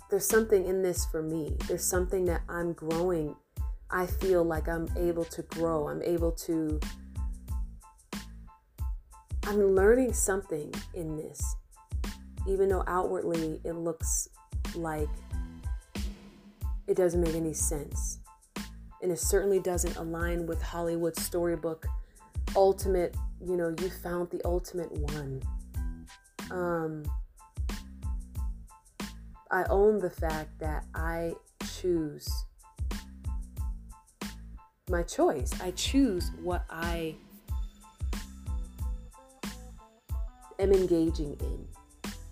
there's 0.10 0.28
something 0.28 0.66
in 0.66 0.84
this 0.84 1.06
for 1.06 1.24
me, 1.24 1.58
there's 1.68 1.84
something 1.84 2.26
that 2.26 2.42
I'm 2.50 2.74
growing. 2.74 3.36
I 3.92 4.06
feel 4.06 4.44
like 4.44 4.68
I'm 4.68 4.88
able 4.98 5.26
to 5.26 5.42
grow. 5.44 5.88
I'm 5.88 6.02
able 6.02 6.32
to, 6.32 6.80
I'm 9.44 9.62
learning 9.76 10.14
something 10.14 10.74
in 10.94 11.18
this. 11.18 11.56
Even 12.48 12.70
though 12.70 12.84
outwardly 12.88 13.60
it 13.64 13.74
looks 13.74 14.28
like 14.76 15.10
it 16.88 16.96
doesn't 16.96 17.22
make 17.22 17.36
any 17.36 17.54
sense. 17.54 18.20
And 19.02 19.12
it 19.12 19.20
certainly 19.20 19.60
doesn't 19.60 19.96
align 19.98 20.46
with 20.46 20.62
Hollywood's 20.62 21.24
storybook 21.24 21.86
ultimate, 22.56 23.16
you 23.40 23.56
know, 23.56 23.74
you 23.80 23.90
found 23.90 24.30
the 24.30 24.42
ultimate 24.46 24.92
one 24.92 25.42
um, 26.52 27.04
I 29.50 29.64
own 29.70 30.00
the 30.00 30.10
fact 30.10 30.60
that 30.60 30.86
I 30.94 31.34
choose 31.80 32.30
my 34.92 35.04
choice. 35.04 35.52
I 35.62 35.72
choose 35.72 36.32
what 36.44 36.66
I 36.70 37.16
am 40.60 40.72
engaging 40.72 41.38
in. 41.40 41.68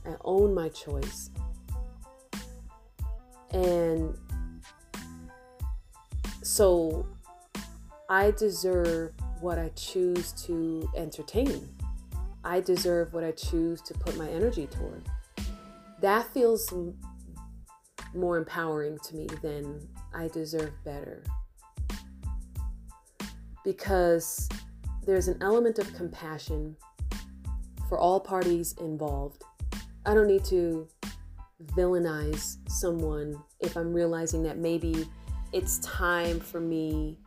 I 0.06 0.16
own 0.24 0.54
my 0.54 0.70
choice. 0.70 1.32
And 3.52 4.16
so 6.44 7.08
I 8.10 8.32
deserve 8.32 9.14
what 9.40 9.58
I 9.58 9.70
choose 9.70 10.34
to 10.44 10.88
entertain. 10.96 11.70
I 12.44 12.60
deserve 12.60 13.14
what 13.14 13.24
I 13.24 13.32
choose 13.32 13.82
to 13.84 13.94
put 13.94 14.18
my 14.18 14.30
energy 14.30 14.68
toward. 14.68 15.04
That 16.02 16.32
feels 16.34 16.74
more 18.14 18.38
empowering 18.38 18.98
to 19.06 19.16
me 19.16 19.28
than 19.42 19.88
I 20.14 20.28
deserve 20.28 20.72
better. 20.84 21.24
Because 23.70 24.50
there's 25.06 25.28
an 25.28 25.38
element 25.42 25.78
of 25.78 25.94
compassion 25.94 26.76
for 27.88 28.00
all 28.00 28.20
parties 28.20 28.74
involved. 28.80 29.44
I 30.08 30.16
don't 30.16 30.26
need 30.26 30.44
to 30.46 30.88
villainize 31.78 32.58
someone 32.68 33.40
if 33.60 33.78
I'm 33.78 33.94
realizing 33.94 34.42
that 34.42 34.58
maybe 34.58 35.08
it's 35.54 35.78
time 35.80 36.40
for 36.40 36.60
me 36.60 37.20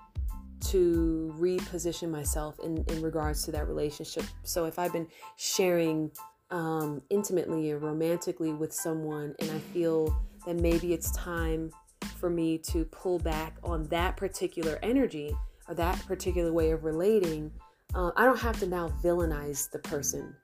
to 0.63 1.33
reposition 1.39 2.11
myself 2.11 2.59
in, 2.59 2.85
in 2.89 3.01
regards 3.03 3.45
to 3.45 3.53
that 3.53 3.69
relationship. 3.69 4.25
So 4.43 4.65
if 4.65 4.81
I've 4.81 4.93
been 4.93 5.07
sharing 5.37 6.11
um, 6.51 7.03
intimately 7.09 7.71
or 7.71 7.79
romantically 7.79 8.53
with 8.53 8.73
someone 8.73 9.37
and 9.39 9.49
I 9.49 9.61
feel 9.73 10.13
that 10.45 10.57
maybe 10.57 10.93
it's 10.93 11.13
time 11.13 11.71
for 12.19 12.31
me 12.31 12.59
to 12.59 12.85
pull 12.87 13.21
back 13.21 13.59
on 13.63 13.85
that 13.91 14.17
particular 14.17 14.81
energy 14.83 15.37
or 15.69 15.75
that 15.75 16.05
particular 16.07 16.53
way 16.53 16.71
of 16.71 16.85
relating, 16.85 17.51
uh, 17.95 18.11
I 18.17 18.25
don't 18.25 18.39
have 18.39 18.59
to 18.61 18.67
now 18.67 18.93
villainize 19.03 19.71
the 19.71 19.79
person 19.79 20.35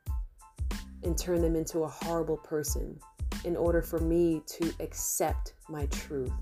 and 1.02 1.16
turn 1.16 1.40
them 1.40 1.56
into 1.56 1.84
a 1.84 1.88
horrible 1.88 2.36
person 2.36 2.98
in 3.44 3.56
order 3.56 3.82
for 3.82 3.98
me 4.00 4.42
to 4.46 4.72
accept 4.80 5.54
my 5.68 5.86
truth. 5.86 6.32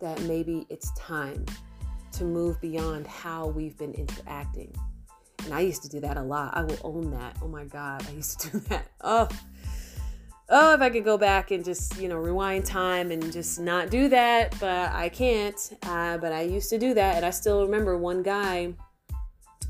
That 0.00 0.20
maybe 0.22 0.66
it's 0.68 0.92
time 0.98 1.46
to 2.12 2.24
move 2.24 2.60
beyond 2.60 3.06
how 3.06 3.48
we've 3.48 3.76
been 3.78 3.92
interacting. 3.94 4.74
And 5.44 5.54
I 5.54 5.60
used 5.60 5.82
to 5.82 5.88
do 5.88 6.00
that 6.00 6.16
a 6.16 6.22
lot. 6.22 6.56
I 6.56 6.62
will 6.64 6.78
own 6.82 7.10
that. 7.12 7.36
Oh 7.42 7.48
my 7.48 7.64
God, 7.64 8.06
I 8.08 8.12
used 8.12 8.40
to 8.40 8.50
do 8.50 8.58
that. 8.68 8.88
Oh, 9.00 9.28
oh, 10.48 10.74
if 10.74 10.80
I 10.80 10.90
could 10.90 11.04
go 11.04 11.16
back 11.16 11.50
and 11.50 11.64
just, 11.64 11.98
you 11.98 12.08
know, 12.08 12.16
rewind 12.16 12.64
time 12.64 13.10
and 13.10 13.32
just 13.32 13.60
not 13.60 13.90
do 13.90 14.08
that, 14.08 14.58
but 14.60 14.92
I 14.92 15.08
can't. 15.08 15.56
Uh, 15.82 16.18
but 16.18 16.32
I 16.32 16.42
used 16.42 16.70
to 16.70 16.78
do 16.78 16.94
that. 16.94 17.16
And 17.16 17.24
I 17.24 17.30
still 17.30 17.62
remember 17.64 17.96
one 17.96 18.22
guy, 18.22 18.74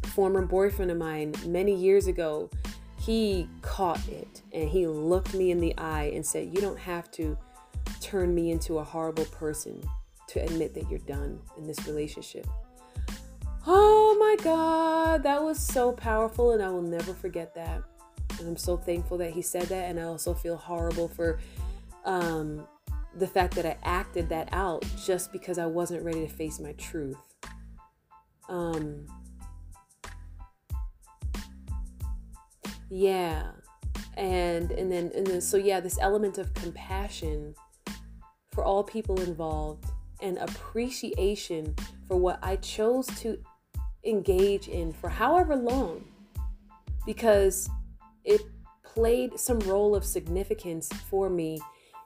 former 0.06 0.44
boyfriend 0.44 0.90
of 0.90 0.98
mine, 0.98 1.35
many 1.46 1.74
years 1.74 2.06
ago, 2.06 2.50
he 2.98 3.48
caught 3.62 4.06
it 4.08 4.42
and 4.52 4.68
he 4.68 4.87
looked 4.87 5.35
me 5.35 5.50
in 5.50 5.58
the 5.58 5.76
eye 5.76 6.12
and 6.14 6.24
said, 6.24 6.54
You 6.54 6.61
don't 6.61 6.78
have 6.78 7.11
to 7.12 7.37
turn 8.00 8.35
me 8.35 8.50
into 8.50 8.78
a 8.78 8.85
horrible 8.85 9.24
person 9.26 9.82
to 10.28 10.40
admit 10.40 10.74
that 10.74 10.88
you're 10.88 11.00
done 11.00 11.40
in 11.58 11.66
this 11.66 11.87
relationship. 11.87 12.46
Oh 13.66 14.16
my 14.18 14.42
God, 14.44 15.22
that 15.22 15.42
was 15.42 15.58
so 15.58 15.92
powerful, 15.92 16.52
and 16.52 16.62
I 16.62 16.68
will 16.68 16.82
never 16.82 17.12
forget 17.12 17.54
that. 17.54 17.82
And 18.42 18.50
I'm 18.50 18.57
so 18.57 18.76
thankful 18.76 19.18
that 19.18 19.31
he 19.31 19.40
said 19.40 19.62
that, 19.64 19.88
and 19.88 19.98
I 20.00 20.02
also 20.02 20.35
feel 20.35 20.57
horrible 20.57 21.09
for 21.09 21.38
um, 22.05 22.66
the 23.16 23.26
fact 23.26 23.55
that 23.55 23.64
I 23.64 23.76
acted 23.85 24.28
that 24.31 24.48
out 24.52 24.85
just 25.05 25.33
because 25.33 25.59
I 25.59 25.66
wasn't 25.66 26.05
ready 26.05 26.26
to 26.26 26.28
face 26.28 26.59
my 26.59 26.72
truth. 26.72 27.16
Um, 28.48 29.07
yeah, 32.90 33.52
and 34.16 34.72
and 34.72 34.90
then 34.90 35.12
and 35.14 35.26
then 35.26 35.40
so 35.40 35.57
yeah, 35.57 35.78
this 35.78 35.98
element 36.00 36.38
of 36.38 36.52
compassion 36.55 37.55
for 38.50 38.64
all 38.64 38.83
people 38.83 39.20
involved 39.20 39.85
and 40.20 40.37
appreciation 40.38 41.74
for 42.09 42.16
what 42.16 42.40
I 42.42 42.57
chose 42.57 43.07
to 43.20 43.38
engage 44.05 44.66
in 44.66 44.92
for 44.92 45.09
however 45.09 45.55
long 45.55 46.05
because 47.07 47.68
it 48.24 48.40
played 48.85 49.38
some 49.38 49.58
role 49.61 49.94
of 49.94 50.04
significance 50.04 50.88
for 51.11 51.30
me 51.30 51.61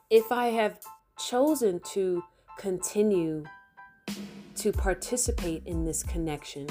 if 0.09 0.31
I 0.31 0.47
have 0.47 0.79
chosen 1.19 1.79
to 1.91 2.23
continue 2.57 3.43
to 4.55 4.71
participate 4.71 5.63
in 5.65 5.85
this 5.85 6.01
connection 6.03 6.67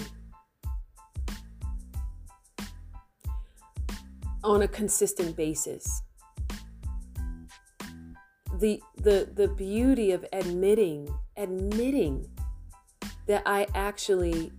on 4.43 4.63
a 4.63 4.69
consistent 4.69 5.37
basis. 5.37 6.03
The, 8.59 8.81
the, 8.97 9.29
the 9.35 9.49
beauty 9.49 10.13
of 10.13 10.25
admitting 10.33 11.09
admitting 11.37 12.27
that 13.27 13.43
I 13.45 13.67
actually 13.75 14.53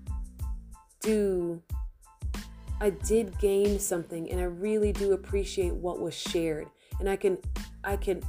do 1.02 1.62
I 2.80 2.92
did 2.92 3.38
gain 3.40 3.80
something 3.80 4.30
and 4.32 4.40
I 4.40 4.46
really 4.46 4.92
do 4.92 5.14
appreciate 5.14 5.74
what 5.74 6.00
was 6.00 6.14
shared 6.14 6.68
and 7.00 7.10
I 7.10 7.16
can 7.16 7.38
I 7.84 7.98
can 7.98 8.22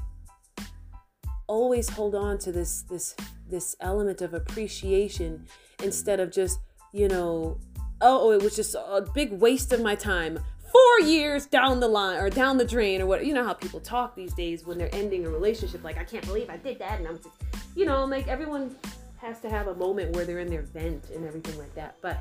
always 1.46 1.88
hold 1.88 2.14
on 2.14 2.38
to 2.38 2.52
this 2.52 2.82
this 2.82 3.14
this 3.48 3.76
element 3.80 4.20
of 4.20 4.34
appreciation 4.34 5.46
instead 5.82 6.20
of 6.20 6.30
just 6.30 6.60
you 6.92 7.08
know 7.08 7.58
oh 8.00 8.32
it 8.32 8.42
was 8.42 8.54
just 8.56 8.74
a 8.74 9.06
big 9.14 9.32
waste 9.32 9.72
of 9.72 9.80
my 9.80 9.94
time 9.94 10.38
four 10.70 11.06
years 11.06 11.46
down 11.46 11.80
the 11.80 11.88
line 11.88 12.20
or 12.20 12.28
down 12.28 12.58
the 12.58 12.64
drain 12.64 13.00
or 13.00 13.06
what 13.06 13.24
you 13.24 13.32
know 13.32 13.44
how 13.44 13.54
people 13.54 13.80
talk 13.80 14.14
these 14.14 14.34
days 14.34 14.66
when 14.66 14.76
they're 14.76 14.94
ending 14.94 15.24
a 15.24 15.30
relationship 15.30 15.82
like 15.82 15.96
i 15.96 16.04
can't 16.04 16.26
believe 16.26 16.50
i 16.50 16.58
did 16.58 16.78
that 16.78 16.98
and 16.98 17.08
i'm 17.08 17.16
just 17.16 17.30
you 17.78 17.86
know, 17.86 18.04
like 18.04 18.26
everyone 18.26 18.74
has 19.18 19.40
to 19.40 19.48
have 19.48 19.68
a 19.68 19.74
moment 19.74 20.14
where 20.14 20.24
they're 20.24 20.40
in 20.40 20.50
their 20.50 20.62
vent 20.62 21.10
and 21.10 21.24
everything 21.24 21.56
like 21.58 21.72
that. 21.76 21.94
But 22.00 22.18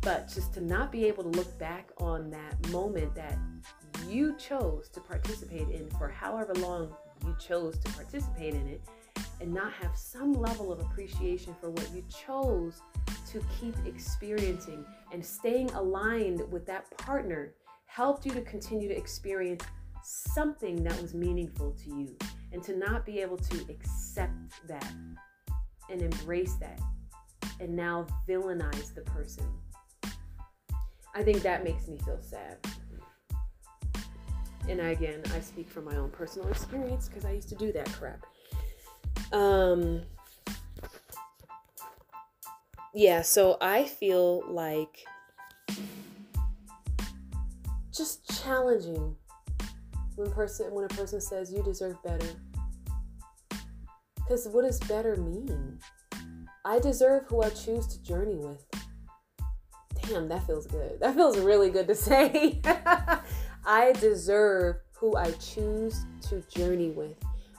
but 0.00 0.28
just 0.32 0.54
to 0.54 0.60
not 0.60 0.92
be 0.92 1.04
able 1.06 1.22
to 1.22 1.30
look 1.30 1.58
back 1.58 1.90
on 1.98 2.30
that 2.30 2.70
moment 2.70 3.14
that 3.14 3.38
you 4.08 4.36
chose 4.38 4.88
to 4.90 5.00
participate 5.00 5.68
in 5.68 5.88
for 5.98 6.08
however 6.08 6.54
long 6.54 6.94
you 7.24 7.34
chose 7.40 7.76
to 7.78 7.92
participate 7.92 8.54
in 8.54 8.68
it 8.68 8.80
and 9.40 9.52
not 9.52 9.72
have 9.72 9.96
some 9.96 10.32
level 10.32 10.72
of 10.72 10.80
appreciation 10.80 11.54
for 11.60 11.70
what 11.70 11.90
you 11.94 12.02
chose 12.08 12.82
to 13.30 13.44
keep 13.60 13.74
experiencing 13.84 14.84
and 15.12 15.24
staying 15.24 15.70
aligned 15.72 16.42
with 16.50 16.66
that 16.66 16.90
partner 16.98 17.52
helped 17.86 18.24
you 18.24 18.32
to 18.32 18.42
continue 18.42 18.88
to 18.88 18.96
experience 18.96 19.64
something 20.02 20.82
that 20.84 21.00
was 21.02 21.14
meaningful 21.14 21.72
to 21.72 21.90
you 21.90 22.16
and 22.52 22.62
to 22.62 22.76
not 22.76 23.04
be 23.04 23.20
able 23.20 23.36
to 23.36 23.66
accept 23.68 24.66
that 24.68 24.92
and 25.90 26.00
embrace 26.00 26.54
that 26.54 26.80
and 27.60 27.74
now 27.74 28.06
villainize 28.28 28.94
the 28.94 29.00
person. 29.02 29.44
I 31.16 31.22
think 31.22 31.42
that 31.42 31.64
makes 31.64 31.88
me 31.88 31.96
feel 32.04 32.18
sad. 32.20 32.58
And 34.68 34.80
again, 34.82 35.22
I 35.34 35.40
speak 35.40 35.70
from 35.70 35.86
my 35.86 35.96
own 35.96 36.10
personal 36.10 36.46
experience 36.48 37.08
because 37.08 37.24
I 37.24 37.32
used 37.32 37.48
to 37.48 37.54
do 37.54 37.72
that 37.72 37.90
crap. 37.92 38.26
Um, 39.32 40.02
yeah, 42.92 43.22
so 43.22 43.56
I 43.62 43.84
feel 43.84 44.42
like 44.46 45.06
just 47.96 48.42
challenging 48.42 49.16
when 50.16 50.30
person 50.30 50.66
when 50.74 50.84
a 50.84 50.88
person 50.88 51.18
says 51.22 51.50
you 51.50 51.62
deserve 51.62 51.96
better. 52.02 52.28
Cuz 54.28 54.48
what 54.48 54.66
does 54.66 54.80
better 54.80 55.16
mean? 55.16 55.78
I 56.66 56.78
deserve 56.78 57.24
who 57.28 57.42
I 57.42 57.48
choose 57.48 57.86
to 57.86 58.02
journey 58.02 58.36
with. 58.36 58.66
Damn, 60.08 60.28
that 60.28 60.46
feels 60.46 60.66
good. 60.66 61.00
That 61.00 61.14
feels 61.14 61.38
really 61.38 61.70
good 61.70 61.88
to 61.88 61.94
say. 61.94 62.60
I 63.66 63.92
deserve 63.92 64.76
who 64.92 65.16
I 65.16 65.32
choose 65.32 66.04
to 66.28 66.42
journey 66.42 66.90
with. 66.90 67.16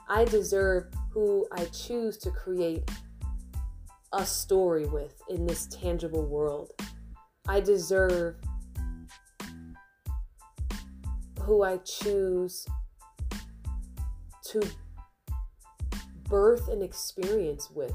I 0.07 0.23
deserve 0.25 0.85
who 1.11 1.47
I 1.51 1.65
choose 1.65 2.17
to 2.19 2.31
create 2.31 2.89
a 4.13 4.25
story 4.25 4.85
with 4.85 5.21
in 5.29 5.45
this 5.45 5.67
tangible 5.67 6.25
world. 6.25 6.71
I 7.47 7.59
deserve 7.59 8.35
who 11.41 11.63
I 11.63 11.77
choose 11.77 12.65
to 14.51 14.61
birth 16.29 16.69
an 16.69 16.81
experience 16.81 17.69
with. 17.69 17.93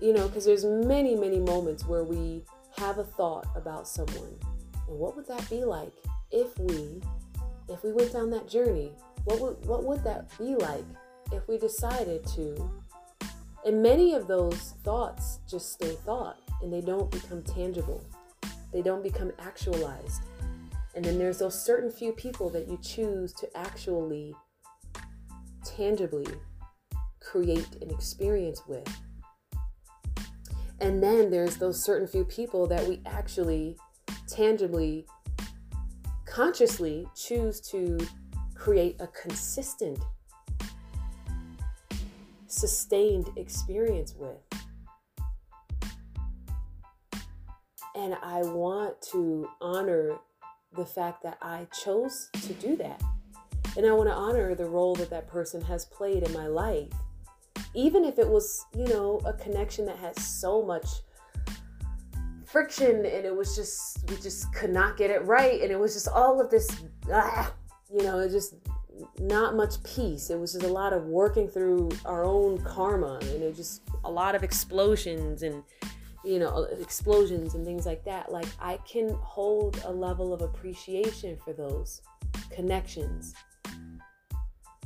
You 0.00 0.14
know, 0.14 0.28
because 0.28 0.46
there's 0.46 0.64
many, 0.64 1.14
many 1.14 1.38
moments 1.38 1.86
where 1.86 2.04
we 2.04 2.44
have 2.80 2.96
a 2.96 3.04
thought 3.04 3.46
about 3.54 3.86
someone. 3.86 4.34
And 4.88 4.98
what 4.98 5.14
would 5.14 5.28
that 5.28 5.48
be 5.50 5.64
like 5.64 5.92
if 6.30 6.58
we 6.58 7.02
if 7.68 7.84
we 7.84 7.92
went 7.92 8.12
down 8.14 8.30
that 8.30 8.48
journey? 8.48 8.92
What 9.24 9.38
would 9.40 9.66
what 9.66 9.84
would 9.84 10.02
that 10.04 10.36
be 10.38 10.56
like 10.56 10.84
if 11.30 11.46
we 11.46 11.58
decided 11.58 12.26
to? 12.36 12.70
And 13.66 13.82
many 13.82 14.14
of 14.14 14.26
those 14.26 14.74
thoughts 14.82 15.40
just 15.48 15.74
stay 15.74 15.94
thought 16.06 16.38
and 16.62 16.72
they 16.72 16.80
don't 16.80 17.10
become 17.10 17.42
tangible. 17.42 18.02
They 18.72 18.80
don't 18.80 19.02
become 19.02 19.32
actualized. 19.38 20.22
And 20.94 21.04
then 21.04 21.18
there's 21.18 21.38
those 21.40 21.62
certain 21.62 21.90
few 21.90 22.12
people 22.12 22.48
that 22.50 22.66
you 22.66 22.78
choose 22.82 23.34
to 23.34 23.56
actually 23.56 24.34
tangibly 25.64 26.26
create 27.20 27.76
an 27.82 27.90
experience 27.90 28.62
with. 28.66 28.88
And 30.80 31.02
then 31.02 31.30
there's 31.30 31.56
those 31.56 31.82
certain 31.82 32.08
few 32.08 32.24
people 32.24 32.66
that 32.68 32.86
we 32.86 33.02
actually 33.04 33.76
tangibly, 34.26 35.06
consciously 36.26 37.06
choose 37.14 37.60
to 37.60 37.98
create 38.54 38.96
a 39.00 39.06
consistent, 39.08 39.98
sustained 42.46 43.28
experience 43.36 44.14
with. 44.16 44.38
And 47.94 48.16
I 48.22 48.40
want 48.42 49.02
to 49.12 49.48
honor 49.60 50.16
the 50.76 50.86
fact 50.86 51.22
that 51.24 51.36
I 51.42 51.66
chose 51.72 52.30
to 52.42 52.52
do 52.54 52.76
that. 52.76 53.02
and 53.76 53.86
I 53.86 53.92
want 53.92 54.08
to 54.08 54.14
honor 54.14 54.54
the 54.54 54.66
role 54.66 54.94
that 54.96 55.10
that 55.10 55.28
person 55.28 55.60
has 55.62 55.84
played 55.84 56.22
in 56.22 56.32
my 56.32 56.46
life. 56.46 56.92
Even 57.74 58.04
if 58.04 58.18
it 58.18 58.28
was, 58.28 58.66
you 58.76 58.86
know, 58.86 59.20
a 59.24 59.32
connection 59.32 59.86
that 59.86 59.96
had 59.96 60.18
so 60.18 60.62
much 60.62 60.86
friction 62.44 62.96
and 62.96 63.24
it 63.24 63.34
was 63.34 63.54
just 63.54 63.98
we 64.10 64.16
just 64.16 64.52
could 64.52 64.70
not 64.70 64.96
get 64.96 65.08
it 65.08 65.24
right 65.24 65.60
and 65.60 65.70
it 65.70 65.78
was 65.78 65.94
just 65.94 66.08
all 66.08 66.40
of 66.40 66.50
this 66.50 66.68
ah, 67.12 67.52
you 67.92 68.02
know, 68.02 68.18
it 68.18 68.30
just 68.30 68.54
not 69.18 69.56
much 69.56 69.82
peace. 69.82 70.30
It 70.30 70.38
was 70.38 70.52
just 70.52 70.64
a 70.64 70.68
lot 70.68 70.92
of 70.92 71.04
working 71.04 71.48
through 71.48 71.90
our 72.04 72.24
own 72.24 72.58
karma 72.62 73.18
and 73.22 73.42
it 73.42 73.54
just 73.54 73.82
a 74.04 74.10
lot 74.10 74.34
of 74.34 74.42
explosions 74.42 75.42
and 75.42 75.62
you 76.22 76.38
know, 76.38 76.64
explosions 76.78 77.54
and 77.54 77.64
things 77.64 77.86
like 77.86 78.04
that. 78.04 78.30
Like 78.30 78.48
I 78.60 78.78
can 78.78 79.10
hold 79.22 79.82
a 79.84 79.90
level 79.90 80.34
of 80.34 80.42
appreciation 80.42 81.38
for 81.42 81.52
those 81.52 82.02
connections. 82.50 83.34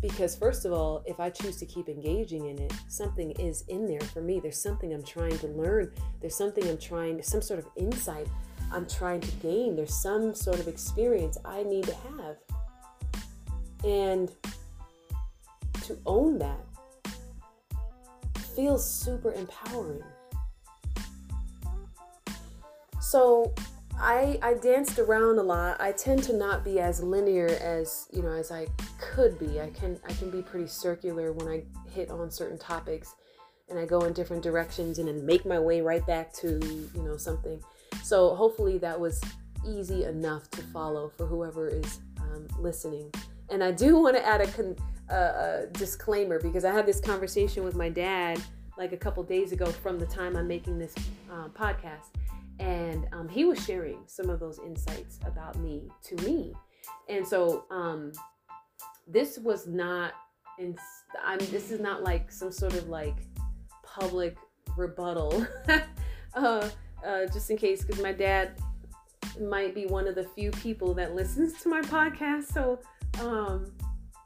Because 0.04 0.36
first 0.36 0.66
of 0.66 0.72
all, 0.74 1.02
if 1.06 1.18
I 1.18 1.30
choose 1.30 1.56
to 1.56 1.64
keep 1.64 1.88
engaging 1.88 2.48
in 2.48 2.58
it, 2.58 2.74
something 2.88 3.30
is 3.40 3.64
in 3.68 3.86
there 3.86 4.02
for 4.02 4.20
me. 4.20 4.38
There's 4.38 4.60
something 4.60 4.92
I'm 4.92 5.02
trying 5.02 5.38
to 5.38 5.46
learn. 5.46 5.92
There's 6.20 6.36
something 6.36 6.68
I'm 6.68 6.76
trying 6.76 7.22
some 7.22 7.40
sort 7.40 7.58
of 7.58 7.66
insight 7.76 8.26
I'm 8.70 8.86
trying 8.86 9.22
to 9.22 9.30
gain. 9.36 9.76
There's 9.76 9.96
some 9.96 10.34
sort 10.34 10.60
of 10.60 10.68
experience 10.68 11.38
I 11.46 11.62
need 11.62 11.84
to 11.84 11.94
have. 11.94 12.36
And 13.82 14.30
to 15.84 15.98
own 16.04 16.38
that 16.38 16.60
feels 18.54 18.86
super 18.86 19.32
empowering. 19.32 20.02
So 23.00 23.54
I 23.98 24.38
I 24.42 24.54
danced 24.54 24.98
around 24.98 25.38
a 25.38 25.42
lot. 25.42 25.80
I 25.80 25.92
tend 25.92 26.22
to 26.24 26.33
not 26.33 26.64
be 26.64 26.80
as 26.80 27.02
linear 27.02 27.46
as, 27.46 28.09
you 28.12 28.22
know, 28.22 28.33
as 28.33 28.50
I 28.50 28.66
could 28.98 29.38
be. 29.38 29.61
I 29.61 29.70
can 29.70 29.98
I 30.09 30.12
can 30.12 30.30
be 30.30 30.42
pretty 30.42 30.66
circular 30.66 31.33
when 31.33 31.48
I 31.48 31.62
hit 31.90 32.11
on 32.11 32.30
certain 32.30 32.59
topics 32.59 33.14
and 33.68 33.78
I 33.78 33.87
go 33.87 34.00
in 34.00 34.12
different 34.12 34.42
directions 34.42 34.98
and 34.98 35.09
then 35.09 35.24
make 35.24 35.46
my 35.46 35.59
way 35.59 35.80
right 35.80 36.07
back 36.07 36.33
to, 36.35 36.48
you 36.94 37.02
know, 37.02 37.16
something. 37.16 37.62
So 38.02 38.35
hopefully 38.35 38.78
that 38.78 38.98
was 38.98 39.22
easy 39.66 40.04
enough 40.04 40.50
to 40.50 40.62
follow 40.64 41.09
for 41.16 41.26
whoever 41.26 41.68
is 41.68 42.00
um, 42.20 42.46
listening. 42.59 43.11
And 43.50 43.62
I 43.62 43.70
do 43.70 43.96
want 43.96 44.16
to 44.16 44.26
add 44.26 44.40
a, 44.40 44.46
con- 44.48 44.76
a 45.09 45.66
disclaimer 45.72 46.40
because 46.40 46.64
I 46.64 46.72
had 46.72 46.87
this 46.87 47.00
conversation 47.00 47.64
with 47.64 47.74
my 47.74 47.88
dad 47.88 48.42
like 48.76 48.92
a 48.92 48.96
couple 48.96 49.22
days 49.22 49.52
ago 49.52 49.66
from 49.66 49.98
the 49.98 50.07
time 50.07 50.37
I'm 50.37 50.48
making 50.48 50.78
this 50.78 50.94
uh, 51.30 51.48
podcast. 51.48 52.11
And 52.60 53.06
um, 53.12 53.28
he 53.28 53.44
was 53.44 53.64
sharing 53.64 54.02
some 54.06 54.30
of 54.30 54.40
those 54.40 54.58
insights 54.64 55.18
about 55.26 55.56
me 55.56 55.88
to 56.04 56.16
me. 56.16 56.54
And 57.08 57.26
so 57.26 57.64
um, 57.70 58.12
this 59.06 59.38
was 59.38 59.66
not, 59.66 60.12
in, 60.58 60.76
I'm, 61.24 61.38
this 61.38 61.70
is 61.70 61.80
not 61.80 62.02
like 62.02 62.30
some 62.30 62.52
sort 62.52 62.74
of 62.74 62.88
like 62.88 63.16
public 63.82 64.36
rebuttal, 64.76 65.46
uh, 66.34 66.68
uh, 67.04 67.26
just 67.32 67.50
in 67.50 67.56
case, 67.56 67.84
because 67.84 68.02
my 68.02 68.12
dad 68.12 68.52
might 69.40 69.74
be 69.74 69.86
one 69.86 70.06
of 70.06 70.14
the 70.14 70.24
few 70.24 70.50
people 70.52 70.94
that 70.94 71.14
listens 71.14 71.60
to 71.62 71.68
my 71.68 71.80
podcast. 71.82 72.52
So 72.52 72.80
um, 73.20 73.72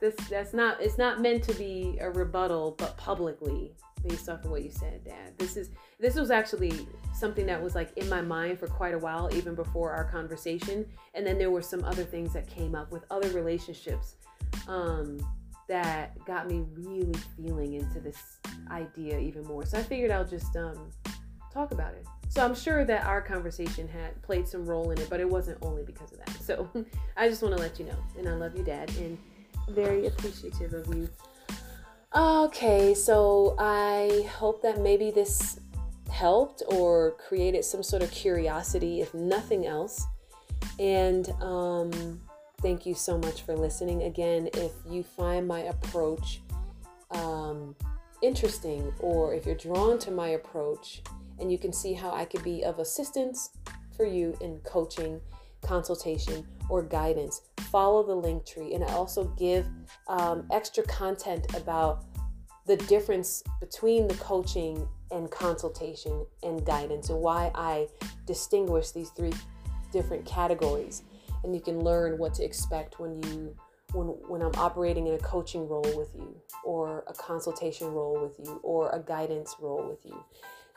this 0.00 0.14
that's 0.28 0.54
not 0.54 0.80
it's 0.80 0.98
not 0.98 1.20
meant 1.20 1.42
to 1.44 1.54
be 1.54 1.98
a 2.00 2.10
rebuttal, 2.10 2.74
but 2.78 2.96
publicly 2.96 3.72
based 4.06 4.28
off 4.28 4.44
of 4.44 4.50
what 4.50 4.62
you 4.62 4.70
said, 4.70 5.04
Dad. 5.04 5.36
This 5.38 5.56
is 5.56 5.70
this 5.98 6.14
was 6.14 6.30
actually 6.30 6.86
something 7.14 7.46
that 7.46 7.62
was 7.62 7.74
like 7.74 7.96
in 7.96 8.08
my 8.08 8.20
mind 8.20 8.58
for 8.58 8.66
quite 8.66 8.94
a 8.94 8.98
while, 8.98 9.28
even 9.34 9.54
before 9.54 9.90
our 9.90 10.04
conversation. 10.04 10.86
And 11.14 11.26
then 11.26 11.38
there 11.38 11.50
were 11.50 11.62
some 11.62 11.84
other 11.84 12.04
things 12.04 12.32
that 12.32 12.46
came 12.46 12.74
up 12.74 12.92
with 12.92 13.04
other 13.10 13.30
relationships 13.30 14.16
um, 14.68 15.18
that 15.68 16.22
got 16.24 16.48
me 16.48 16.64
really 16.74 17.14
feeling 17.36 17.74
into 17.74 18.00
this 18.00 18.38
idea 18.70 19.18
even 19.18 19.44
more. 19.44 19.66
So 19.66 19.78
I 19.78 19.82
figured 19.82 20.10
I'll 20.10 20.24
just 20.24 20.56
um, 20.56 20.90
talk 21.52 21.72
about 21.72 21.94
it. 21.94 22.06
So 22.28 22.44
I'm 22.44 22.54
sure 22.54 22.84
that 22.84 23.04
our 23.06 23.22
conversation 23.22 23.88
had 23.88 24.20
played 24.22 24.46
some 24.46 24.66
role 24.66 24.90
in 24.90 24.98
it, 24.98 25.08
but 25.08 25.18
it 25.18 25.28
wasn't 25.28 25.58
only 25.62 25.82
because 25.82 26.12
of 26.12 26.18
that. 26.18 26.30
So 26.42 26.68
I 27.16 27.28
just 27.28 27.42
want 27.42 27.56
to 27.56 27.60
let 27.60 27.78
you 27.78 27.86
know. 27.86 27.98
And 28.18 28.28
I 28.28 28.34
love 28.34 28.56
you, 28.56 28.62
Dad, 28.62 28.90
and 28.98 29.18
very 29.68 30.06
appreciative 30.06 30.74
of 30.74 30.86
you. 30.94 31.08
Okay, 32.14 32.94
so 32.94 33.54
I 33.58 34.26
hope 34.32 34.62
that 34.62 34.80
maybe 34.80 35.10
this 35.10 35.60
helped 36.10 36.62
or 36.68 37.12
created 37.12 37.64
some 37.64 37.82
sort 37.82 38.02
of 38.02 38.10
curiosity, 38.10 39.02
if 39.02 39.12
nothing 39.12 39.66
else. 39.66 40.06
And 40.78 41.28
um, 41.42 42.20
thank 42.62 42.86
you 42.86 42.94
so 42.94 43.18
much 43.18 43.42
for 43.42 43.54
listening. 43.54 44.04
Again, 44.04 44.48
if 44.54 44.72
you 44.88 45.02
find 45.02 45.46
my 45.46 45.60
approach 45.60 46.40
um, 47.10 47.76
interesting 48.22 48.92
or 49.00 49.34
if 49.34 49.44
you're 49.44 49.54
drawn 49.54 49.98
to 50.00 50.10
my 50.10 50.30
approach, 50.30 51.02
and 51.38 51.52
you 51.52 51.58
can 51.58 51.72
see 51.72 51.92
how 51.92 52.10
I 52.10 52.24
could 52.24 52.42
be 52.42 52.64
of 52.64 52.78
assistance 52.78 53.50
for 53.96 54.04
you 54.04 54.36
in 54.40 54.58
coaching, 54.64 55.20
consultation, 55.62 56.46
or 56.68 56.82
guidance. 56.82 57.42
Follow 57.70 58.02
the 58.02 58.14
link 58.14 58.46
tree, 58.46 58.74
and 58.74 58.84
I 58.84 58.92
also 58.92 59.24
give 59.38 59.66
um, 60.08 60.46
extra 60.50 60.82
content 60.84 61.54
about 61.54 62.04
the 62.66 62.76
difference 62.76 63.42
between 63.60 64.08
the 64.08 64.14
coaching 64.14 64.86
and 65.10 65.30
consultation 65.30 66.26
and 66.42 66.64
guidance, 66.64 67.10
and 67.10 67.20
why 67.20 67.50
I 67.54 67.88
distinguish 68.26 68.90
these 68.90 69.10
three 69.10 69.32
different 69.92 70.24
categories. 70.24 71.02
And 71.44 71.54
you 71.54 71.60
can 71.60 71.80
learn 71.80 72.18
what 72.18 72.34
to 72.34 72.44
expect 72.44 72.98
when 72.98 73.22
you 73.22 73.54
when 73.92 74.06
when 74.28 74.42
I'm 74.42 74.54
operating 74.56 75.06
in 75.06 75.14
a 75.14 75.18
coaching 75.18 75.68
role 75.68 75.96
with 75.96 76.14
you, 76.14 76.36
or 76.64 77.04
a 77.06 77.14
consultation 77.14 77.88
role 77.88 78.20
with 78.20 78.38
you, 78.38 78.60
or 78.62 78.90
a 78.90 79.00
guidance 79.00 79.56
role 79.60 79.86
with 79.88 80.04
you 80.04 80.22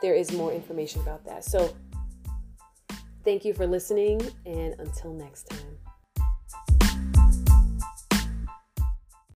there 0.02 0.16
is 0.16 0.32
more 0.32 0.52
information 0.52 1.02
about 1.02 1.24
that. 1.26 1.46
So, 1.46 1.74
thank 3.24 3.46
you 3.46 3.54
for 3.54 3.68
listening, 3.68 4.22
and 4.46 4.76
until 4.80 5.14
next 5.14 5.44
time. 5.44 5.71